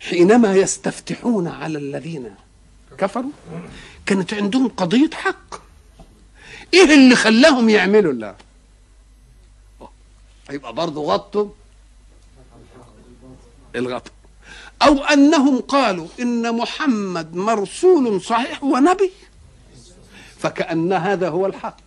حينما 0.00 0.54
يستفتحون 0.54 1.48
على 1.48 1.78
الذين 1.78 2.34
كفروا 2.98 3.30
كانت 4.06 4.34
عندهم 4.34 4.68
قضية 4.68 5.10
حق. 5.12 5.67
إيه 6.74 6.94
اللي 6.94 7.16
خلاهم 7.16 7.68
يعملوا 7.68 8.12
الله 8.12 8.34
يبقى 10.50 10.72
برضه 10.72 11.02
غطوا 11.02 11.48
الغطاء 13.76 14.12
أو 14.82 15.04
أنهم 15.04 15.60
قالوا 15.60 16.06
إن 16.20 16.56
محمد 16.56 17.36
مرسول 17.36 18.22
صحيح 18.22 18.64
ونبي. 18.64 19.10
فكأن 20.38 20.92
هذا 20.92 21.28
هو 21.28 21.46
الحق. 21.46 21.80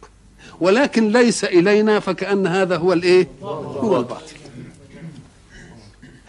ولكن 0.60 1.12
ليس 1.12 1.44
إلينا 1.44 2.00
فكأن 2.00 2.48
هذا 2.48 2.78
هو 2.78 2.94
الإيه؟ 2.94 3.28
هو 3.42 3.98
الباطل. 3.98 4.36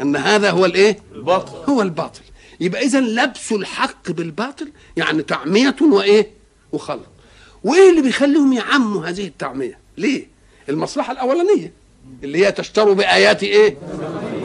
أن 0.00 0.16
هذا 0.16 0.50
هو 0.50 0.64
الإيه؟ 0.64 0.98
الباطل. 1.12 1.72
هو 1.72 1.82
الباطل. 1.82 2.20
يبقى 2.60 2.82
اذا 2.82 3.00
لبس 3.00 3.52
الحق 3.52 4.10
بالباطل 4.10 4.72
يعني 4.96 5.22
تعمية 5.22 5.76
وإيه؟ 5.80 6.30
وخلط 6.72 7.06
وإيه 7.64 7.90
اللي 7.90 8.02
بيخليهم 8.02 8.52
يعموا 8.52 9.06
هذه 9.06 9.26
التعمية؟ 9.26 9.78
ليه؟ 9.98 10.26
المصلحة 10.68 11.12
الأولانية 11.12 11.72
اللي 12.24 12.46
هي 12.46 12.52
تشتروا 12.52 12.94
بآيات 12.94 13.42
إيه؟ 13.42 13.76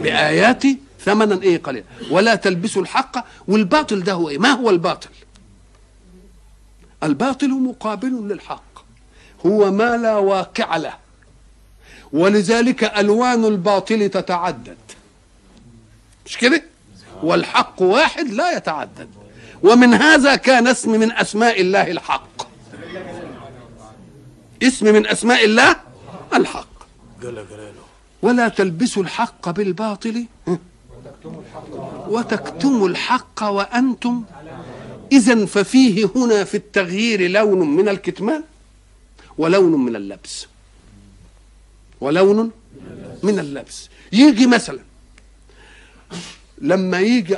بآيات 0.03 0.63
ثمنا 1.05 1.41
إيه؟ 1.41 1.57
قليلا. 1.57 1.85
ولا 2.11 2.35
تلبسوا 2.35 2.81
الحق 2.81 3.25
والباطل 3.47 4.03
ده 4.03 4.13
هو 4.13 4.29
إيه؟ 4.29 4.37
ما 4.37 4.49
هو 4.49 4.69
الباطل؟ 4.69 5.09
الباطل 7.03 7.49
مقابل 7.49 8.27
للحق. 8.27 8.63
هو 9.45 9.71
ما 9.71 9.97
لا 9.97 10.15
واقع 10.15 10.77
له. 10.77 10.93
ولذلك 12.13 12.83
ألوان 12.83 13.45
الباطل 13.45 14.09
تتعدد. 14.09 14.77
مش 16.25 16.37
كده؟ 16.37 16.63
والحق 17.23 17.81
واحد 17.81 18.27
لا 18.27 18.57
يتعدد. 18.57 19.09
ومن 19.63 19.93
هذا 19.93 20.35
كان 20.35 20.67
اسم 20.67 20.91
من 20.91 21.11
أسماء 21.11 21.61
الله 21.61 21.91
الحق. 21.91 22.26
اسم 24.63 24.93
من 24.93 25.07
أسماء 25.07 25.45
الله 25.45 25.75
الحق. 26.33 26.67
جل 27.21 27.45
جلاله 27.49 27.83
ولا 28.21 28.47
تلبسوا 28.47 29.03
الحق 29.03 29.49
بالباطل. 29.49 30.25
وتكتموا 32.07 32.89
الحق 32.89 33.43
وأنتم 33.43 34.23
اذا 35.11 35.45
ففيه 35.45 36.09
هنا 36.15 36.43
في 36.43 36.57
التغيير 36.57 37.31
لون 37.31 37.59
من 37.75 37.89
الكتمان 37.89 38.43
ولون 39.37 39.85
من 39.85 39.95
اللبس. 39.95 40.47
ولون 42.01 42.51
من 43.23 43.39
اللبس. 43.39 43.89
يجي 44.13 44.47
مثلا 44.47 44.79
لما 46.57 46.99
يجي 46.99 47.37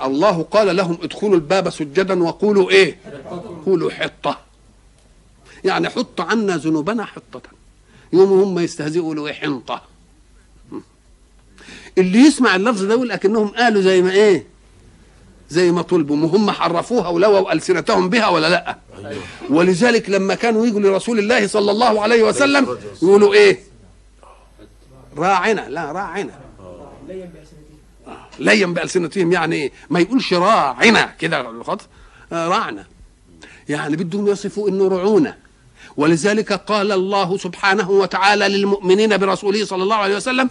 الله 0.00 0.42
قال 0.42 0.76
لهم 0.76 0.98
ادخلوا 1.02 1.34
الباب 1.34 1.70
سجدا 1.70 2.22
وقولوا 2.22 2.70
إيه؟ 2.70 2.98
قولوا 3.66 3.90
حطة. 3.90 4.49
يعني 5.64 5.88
حط 5.88 6.20
عنا 6.20 6.56
ذنوبنا 6.56 7.04
حطة. 7.04 7.42
يوم 8.12 8.40
هم 8.40 8.58
يستهزئوا 8.58 9.04
يقولوا 9.04 9.28
إيه 9.28 9.34
حنطة. 9.34 9.82
اللي 11.98 12.18
يسمع 12.18 12.56
اللفظ 12.56 12.84
ده 12.84 12.94
يقول 12.94 13.12
اكنهم 13.12 13.48
قالوا 13.48 13.82
زي 13.82 14.02
ما 14.02 14.10
إيه؟ 14.10 14.46
زي 15.50 15.72
ما 15.72 15.82
طلبوا. 15.82 16.16
وهم 16.16 16.50
حرفوها 16.50 17.08
ولووا 17.08 17.52
ألسنتهم 17.52 18.08
بها 18.08 18.28
ولا 18.28 18.50
لأ؟ 18.50 18.78
ولذلك 19.50 20.10
لما 20.10 20.34
كانوا 20.34 20.66
يجوا 20.66 20.80
لرسول 20.80 21.18
الله 21.18 21.46
صلى 21.46 21.70
الله 21.70 22.02
عليه 22.02 22.22
وسلم 22.22 22.78
يقولوا 23.02 23.34
إيه؟ 23.34 23.60
راعنا. 25.16 25.68
لا 25.68 25.92
راعنا. 25.92 26.40
لين 28.38 28.74
بألسنتهم 28.74 29.32
يعني 29.32 29.56
إيه 29.56 29.72
ما 29.90 30.00
يقولش 30.00 30.32
راعنا 30.34 31.14
كده 31.18 31.62
خط 31.62 31.80
راعنا. 32.32 32.86
يعني 33.68 33.96
بدهم 33.96 34.28
يصفوا 34.28 34.68
إنه 34.68 34.88
رعونه 34.88 35.36
ولذلك 36.00 36.52
قال 36.52 36.92
الله 36.92 37.36
سبحانه 37.36 37.90
وتعالى 37.90 38.48
للمؤمنين 38.48 39.16
برسوله 39.16 39.64
صلى 39.64 39.82
الله 39.82 39.96
عليه 39.96 40.16
وسلم 40.16 40.50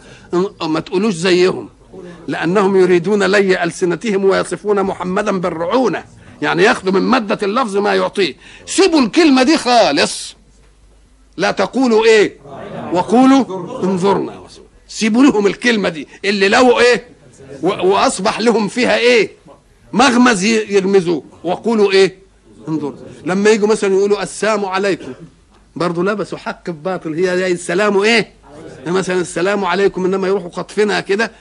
ما 0.61 0.79
تقولوش 0.79 1.13
زيهم 1.13 1.69
لأنهم 2.27 2.75
يريدون 2.75 3.23
لي 3.23 3.63
ألسنتهم 3.63 4.25
ويصفون 4.25 4.83
محمدا 4.83 5.39
بالرعونة. 5.39 6.03
يعني 6.41 6.63
ياخذوا 6.63 6.93
من 6.93 7.01
مادة 7.01 7.39
اللفظ 7.43 7.77
ما 7.77 7.95
يعطيه. 7.95 8.35
سيبوا 8.65 8.99
الكلمة 8.99 9.43
دي 9.43 9.57
خالص. 9.57 10.35
لا 11.37 11.51
تقولوا 11.51 12.05
إيه؟ 12.05 12.37
وقولوا 12.93 13.43
انظرنا 13.83 14.43
سيبوا 14.87 15.23
لهم 15.23 15.47
الكلمة 15.47 15.89
دي. 15.89 16.07
اللي 16.25 16.49
لو 16.49 16.79
إيه؟ 16.79 17.07
وأصبح 17.61 18.39
لهم 18.39 18.67
فيها 18.67 18.97
إيه؟ 18.97 19.31
مغمز 19.93 20.43
يرمزوه. 20.43 21.23
وقولوا 21.43 21.91
إيه؟ 21.91 22.19
انظر 22.67 22.93
لما 23.25 23.49
يجوا 23.49 23.67
مثلا 23.67 23.95
يقولوا 23.95 24.23
السلام 24.23 24.65
عليكم 24.65 25.13
برضه 25.79 26.03
لبسوا 26.03 26.37
حق 26.37 26.69
بباطل 26.69 27.13
هي 27.13 27.37
زي 27.37 27.51
السلام 27.51 27.97
إيه؟ 28.01 28.33
مثلا 28.87 29.21
السلام 29.21 29.65
عليكم 29.65 30.05
إنما 30.05 30.27
يروحوا 30.27 30.49
خطفينها 30.49 30.99
كده. 30.99 31.31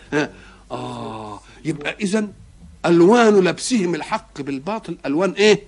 آه. 0.70 1.41
يبقى 1.64 1.97
اذا 2.01 2.26
ألوان 2.86 3.34
لبسهم 3.45 3.95
الحق 3.95 4.41
بالباطل 4.41 4.97
ألوان 5.07 5.30
إيه؟ 5.30 5.62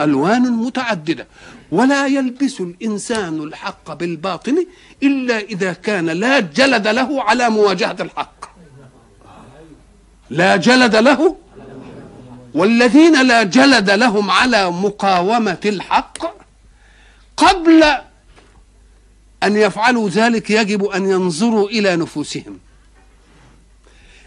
ألوان 0.00 0.42
متعددة. 0.42 1.26
ولا 1.72 2.06
يلبس 2.06 2.60
الإنسان 2.60 3.42
الحق 3.42 3.92
بالباطل 3.92 4.66
إلا 5.02 5.38
إذا 5.38 5.72
كان 5.72 6.06
لا 6.06 6.40
جلد 6.40 6.88
له 6.88 7.22
على 7.22 7.50
مواجهة 7.50 7.96
الحق. 8.00 8.44
لا 10.30 10.56
جلد 10.56 10.96
له. 10.96 11.36
والذين 12.54 13.26
لا 13.26 13.42
جلد 13.42 13.90
لهم 13.90 14.30
على 14.30 14.70
مقاومة 14.70 15.60
الحق 15.66 16.39
قبل 17.40 17.82
أن 19.42 19.56
يفعلوا 19.56 20.08
ذلك 20.08 20.50
يجب 20.50 20.84
أن 20.84 21.10
ينظروا 21.10 21.68
إلى 21.68 21.96
نفوسهم. 21.96 22.58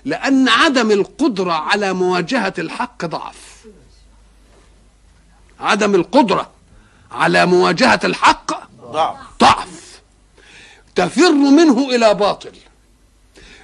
لأن 0.05 0.49
عدم 0.49 0.91
القدرة 0.91 1.51
على 1.51 1.93
مواجهة 1.93 2.53
الحق 2.57 3.05
ضعف. 3.05 3.65
عدم 5.59 5.95
القدرة 5.95 6.51
على 7.11 7.45
مواجهة 7.45 7.99
الحق 8.03 8.69
ضعف. 8.81 9.17
ضعف. 9.39 10.01
تفر 10.95 11.31
منه 11.31 11.89
إلى 11.89 12.13
باطل. 12.13 12.51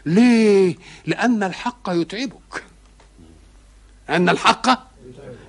ليه؟ 0.06 0.76
لأن 1.06 1.44
الحق 1.44 1.90
يتعبك. 1.90 2.64
أن 4.10 4.30
الحق 4.30 4.90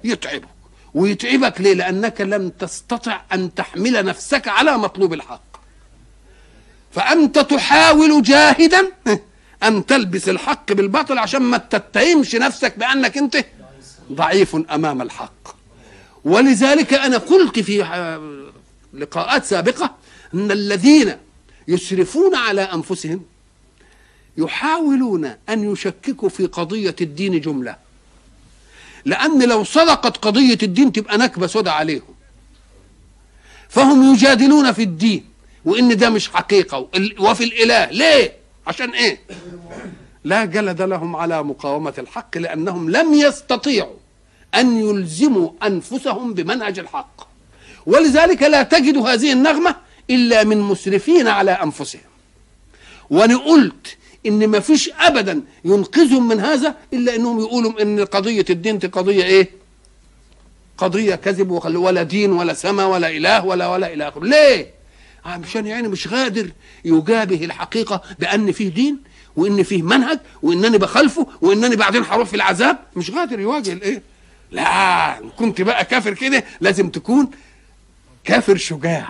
يتعبك. 0.05 0.60
ويتعبك 0.95 1.61
ليه؟ 1.61 1.75
لأنك 1.75 2.21
لم 2.21 2.49
تستطع 2.49 3.21
أن 3.33 3.55
تحمل 3.55 4.05
نفسك 4.05 4.49
على 4.49 4.79
مطلوب 4.79 5.13
الحق. 5.13 5.51
فأنت 6.93 7.39
تحاول 7.39 8.23
جاهدا 8.23 8.93
أن 9.63 9.87
تلبس 9.87 10.29
الحق 10.29 10.73
بالباطل 10.73 11.19
عشان 11.19 11.43
ما 11.43 11.59
تتهمش 11.59 12.35
نفسك 12.35 12.79
بأنك 12.79 13.19
أنت 13.19 13.45
ضعيف 14.13 14.57
أمام 14.71 15.03
الحق. 15.03 15.57
ولذلك 16.25 16.95
أنا 16.95 17.19
قلت 17.19 17.59
في 17.59 17.79
لقاءات 18.95 19.45
سابقة 19.45 19.95
أن 20.35 20.51
الذين 20.51 21.17
يسرفون 21.69 22.35
على 22.35 22.63
أنفسهم 22.63 23.23
يحاولون 24.37 25.35
أن 25.49 25.73
يشككوا 25.73 26.29
في 26.29 26.47
قضية 26.47 26.97
الدين 27.01 27.41
جملة. 27.41 27.77
لأن 29.05 29.43
لو 29.43 29.65
صدقت 29.65 30.17
قضية 30.17 30.59
الدين 30.63 30.93
تبقى 30.93 31.19
نكبة 31.19 31.47
سودة 31.47 31.73
عليهم. 31.73 32.15
فهم 33.69 34.13
يجادلون 34.15 34.73
في 34.73 34.83
الدين 34.83 35.25
وإن 35.65 35.97
ده 35.97 36.11
مش 36.11 36.29
حقيقة 36.29 36.89
وفي 37.19 37.45
الإله. 37.45 37.91
ليه؟ 37.91 38.33
عشان 38.67 38.91
إيه؟ 38.91 39.21
لا 40.25 40.45
جلد 40.45 40.83
لهم 40.83 41.17
على 41.17 41.43
مقاومة 41.43 41.95
الحق 41.99 42.39
لأنهم 42.39 42.91
لم 42.91 43.15
يستطيعوا 43.15 43.97
أن 44.55 44.79
يلزموا 44.79 45.51
أنفسهم 45.63 46.35
بمنهج 46.35 46.79
الحق. 46.79 47.29
ولذلك 47.87 48.43
لا 48.43 48.63
تجد 48.63 48.97
هذه 48.97 49.33
النغمة 49.33 49.77
إلا 50.11 50.45
من 50.45 50.61
مسرفين 50.61 51.29
على 51.29 51.51
أنفسهم. 51.51 52.01
وأنا 53.11 53.37
قلت 53.37 53.97
إن 54.27 54.47
ما 54.49 54.61
فيش 54.61 54.91
ابدا 55.01 55.43
ينقذهم 55.65 56.29
من 56.29 56.41
هذا 56.41 56.75
إلا 56.93 57.15
إنهم 57.17 57.41
يقولوا 57.41 57.83
إن 57.83 58.05
قضية 58.05 58.45
الدين 58.51 58.79
دي 58.79 58.87
قضية 58.87 59.25
إيه؟ 59.25 59.51
قضية 60.79 61.15
كذب 61.15 61.51
ولا 61.77 62.03
دين 62.03 62.33
ولا 62.33 62.55
سما 62.55 62.85
ولا 62.87 63.11
إله 63.11 63.45
ولا 63.45 63.67
ولا 63.69 63.93
إلى 63.93 64.09
آخره. 64.09 64.25
ليه؟ 64.25 64.71
عشان 65.25 65.67
يعني 65.67 65.89
مش 65.89 66.09
قادر 66.09 66.51
يجابه 66.85 67.45
الحقيقة 67.45 68.03
بأن 68.19 68.53
فيه 68.53 68.69
دين 68.69 68.99
وإن 69.37 69.63
فيه 69.63 69.83
منهج 69.83 70.19
وإنني 70.43 70.79
بخالفه 70.79 71.27
وإنني 71.41 71.77
بعدين 71.77 72.03
هروح 72.05 72.29
في 72.29 72.37
العذاب؟ 72.37 72.79
مش 72.97 73.11
قادر 73.11 73.41
يواجه 73.41 73.73
الإيه؟ 73.73 74.03
لا 74.51 75.17
كنت 75.39 75.61
بقى 75.61 75.85
كافر 75.85 76.15
كده 76.15 76.45
لازم 76.61 76.89
تكون 76.91 77.31
كافر 78.25 78.57
شجاع. 78.57 79.09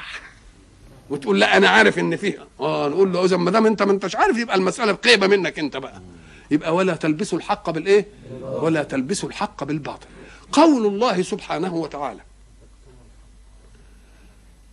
وتقول 1.11 1.41
لا 1.41 1.57
أنا 1.57 1.69
عارف 1.69 1.99
إن 1.99 2.17
فيها. 2.17 2.47
آه 2.61 2.89
نقول 2.89 3.13
له 3.13 3.25
إذا 3.25 3.37
ما 3.37 3.51
دام 3.51 3.67
أنت 3.67 3.83
ما 3.83 3.93
أنتش 3.93 4.17
عارف 4.17 4.39
يبقى 4.39 4.57
المسألة 4.57 4.93
بقيمه 4.93 5.27
منك 5.27 5.59
أنت 5.59 5.77
بقى. 5.77 6.03
يبقى 6.51 6.75
ولا 6.75 6.95
تلبسوا 6.95 7.39
الحق 7.39 7.71
بالإيه؟ 7.71 8.07
ولا 8.43 8.83
تلبسوا 8.83 9.29
الحق 9.29 9.65
بالباطل. 9.65 10.07
قول 10.53 10.87
الله 10.87 11.23
سبحانه 11.23 11.75
وتعالى 11.75 12.21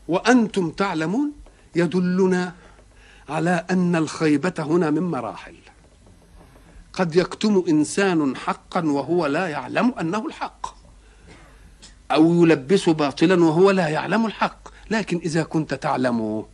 وأنتم 0.08 0.72
تعلمون 0.72 1.32
يدلنا 1.76 2.54
على 3.30 3.66
أن 3.72 3.96
الخيبة 3.96 4.54
هنا 4.60 4.90
من 4.90 5.04
مراحل. 5.04 5.56
قد 6.94 7.16
يكتم 7.16 7.64
إنسان 7.70 8.36
حقا 8.36 8.86
وهو 8.86 9.26
لا 9.26 9.48
يعلم 9.48 9.94
أنه 10.02 10.28
الحق 10.28 10.78
أو 12.12 12.44
يلبس 12.44 12.90
باطلا 12.90 13.44
وهو 13.44 13.72
لا 13.72 13.88
يعلم 13.88 14.26
الحق. 14.26 14.77
لكن 14.90 15.18
إذا 15.18 15.44
كنت 15.44 15.74
تعلمه 15.74 16.46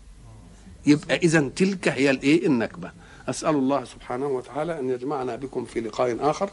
يبقى 0.85 1.15
إذا 1.15 1.49
تلك 1.55 1.87
هي 1.87 2.09
الإيه؟ 2.09 2.47
النكبة. 2.47 2.91
أسأل 3.29 3.55
الله 3.55 3.83
سبحانه 3.83 4.27
وتعالى 4.27 4.79
أن 4.79 4.89
يجمعنا 4.89 5.35
بكم 5.35 5.65
في 5.65 5.81
لقاء 5.81 6.17
آخر 6.29 6.49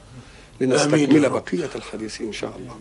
لنستكمل 0.61 1.31
بقية 1.31 1.70
الحديث 1.74 2.20
إن 2.20 2.33
شاء 2.33 2.57
الله. 2.57 2.76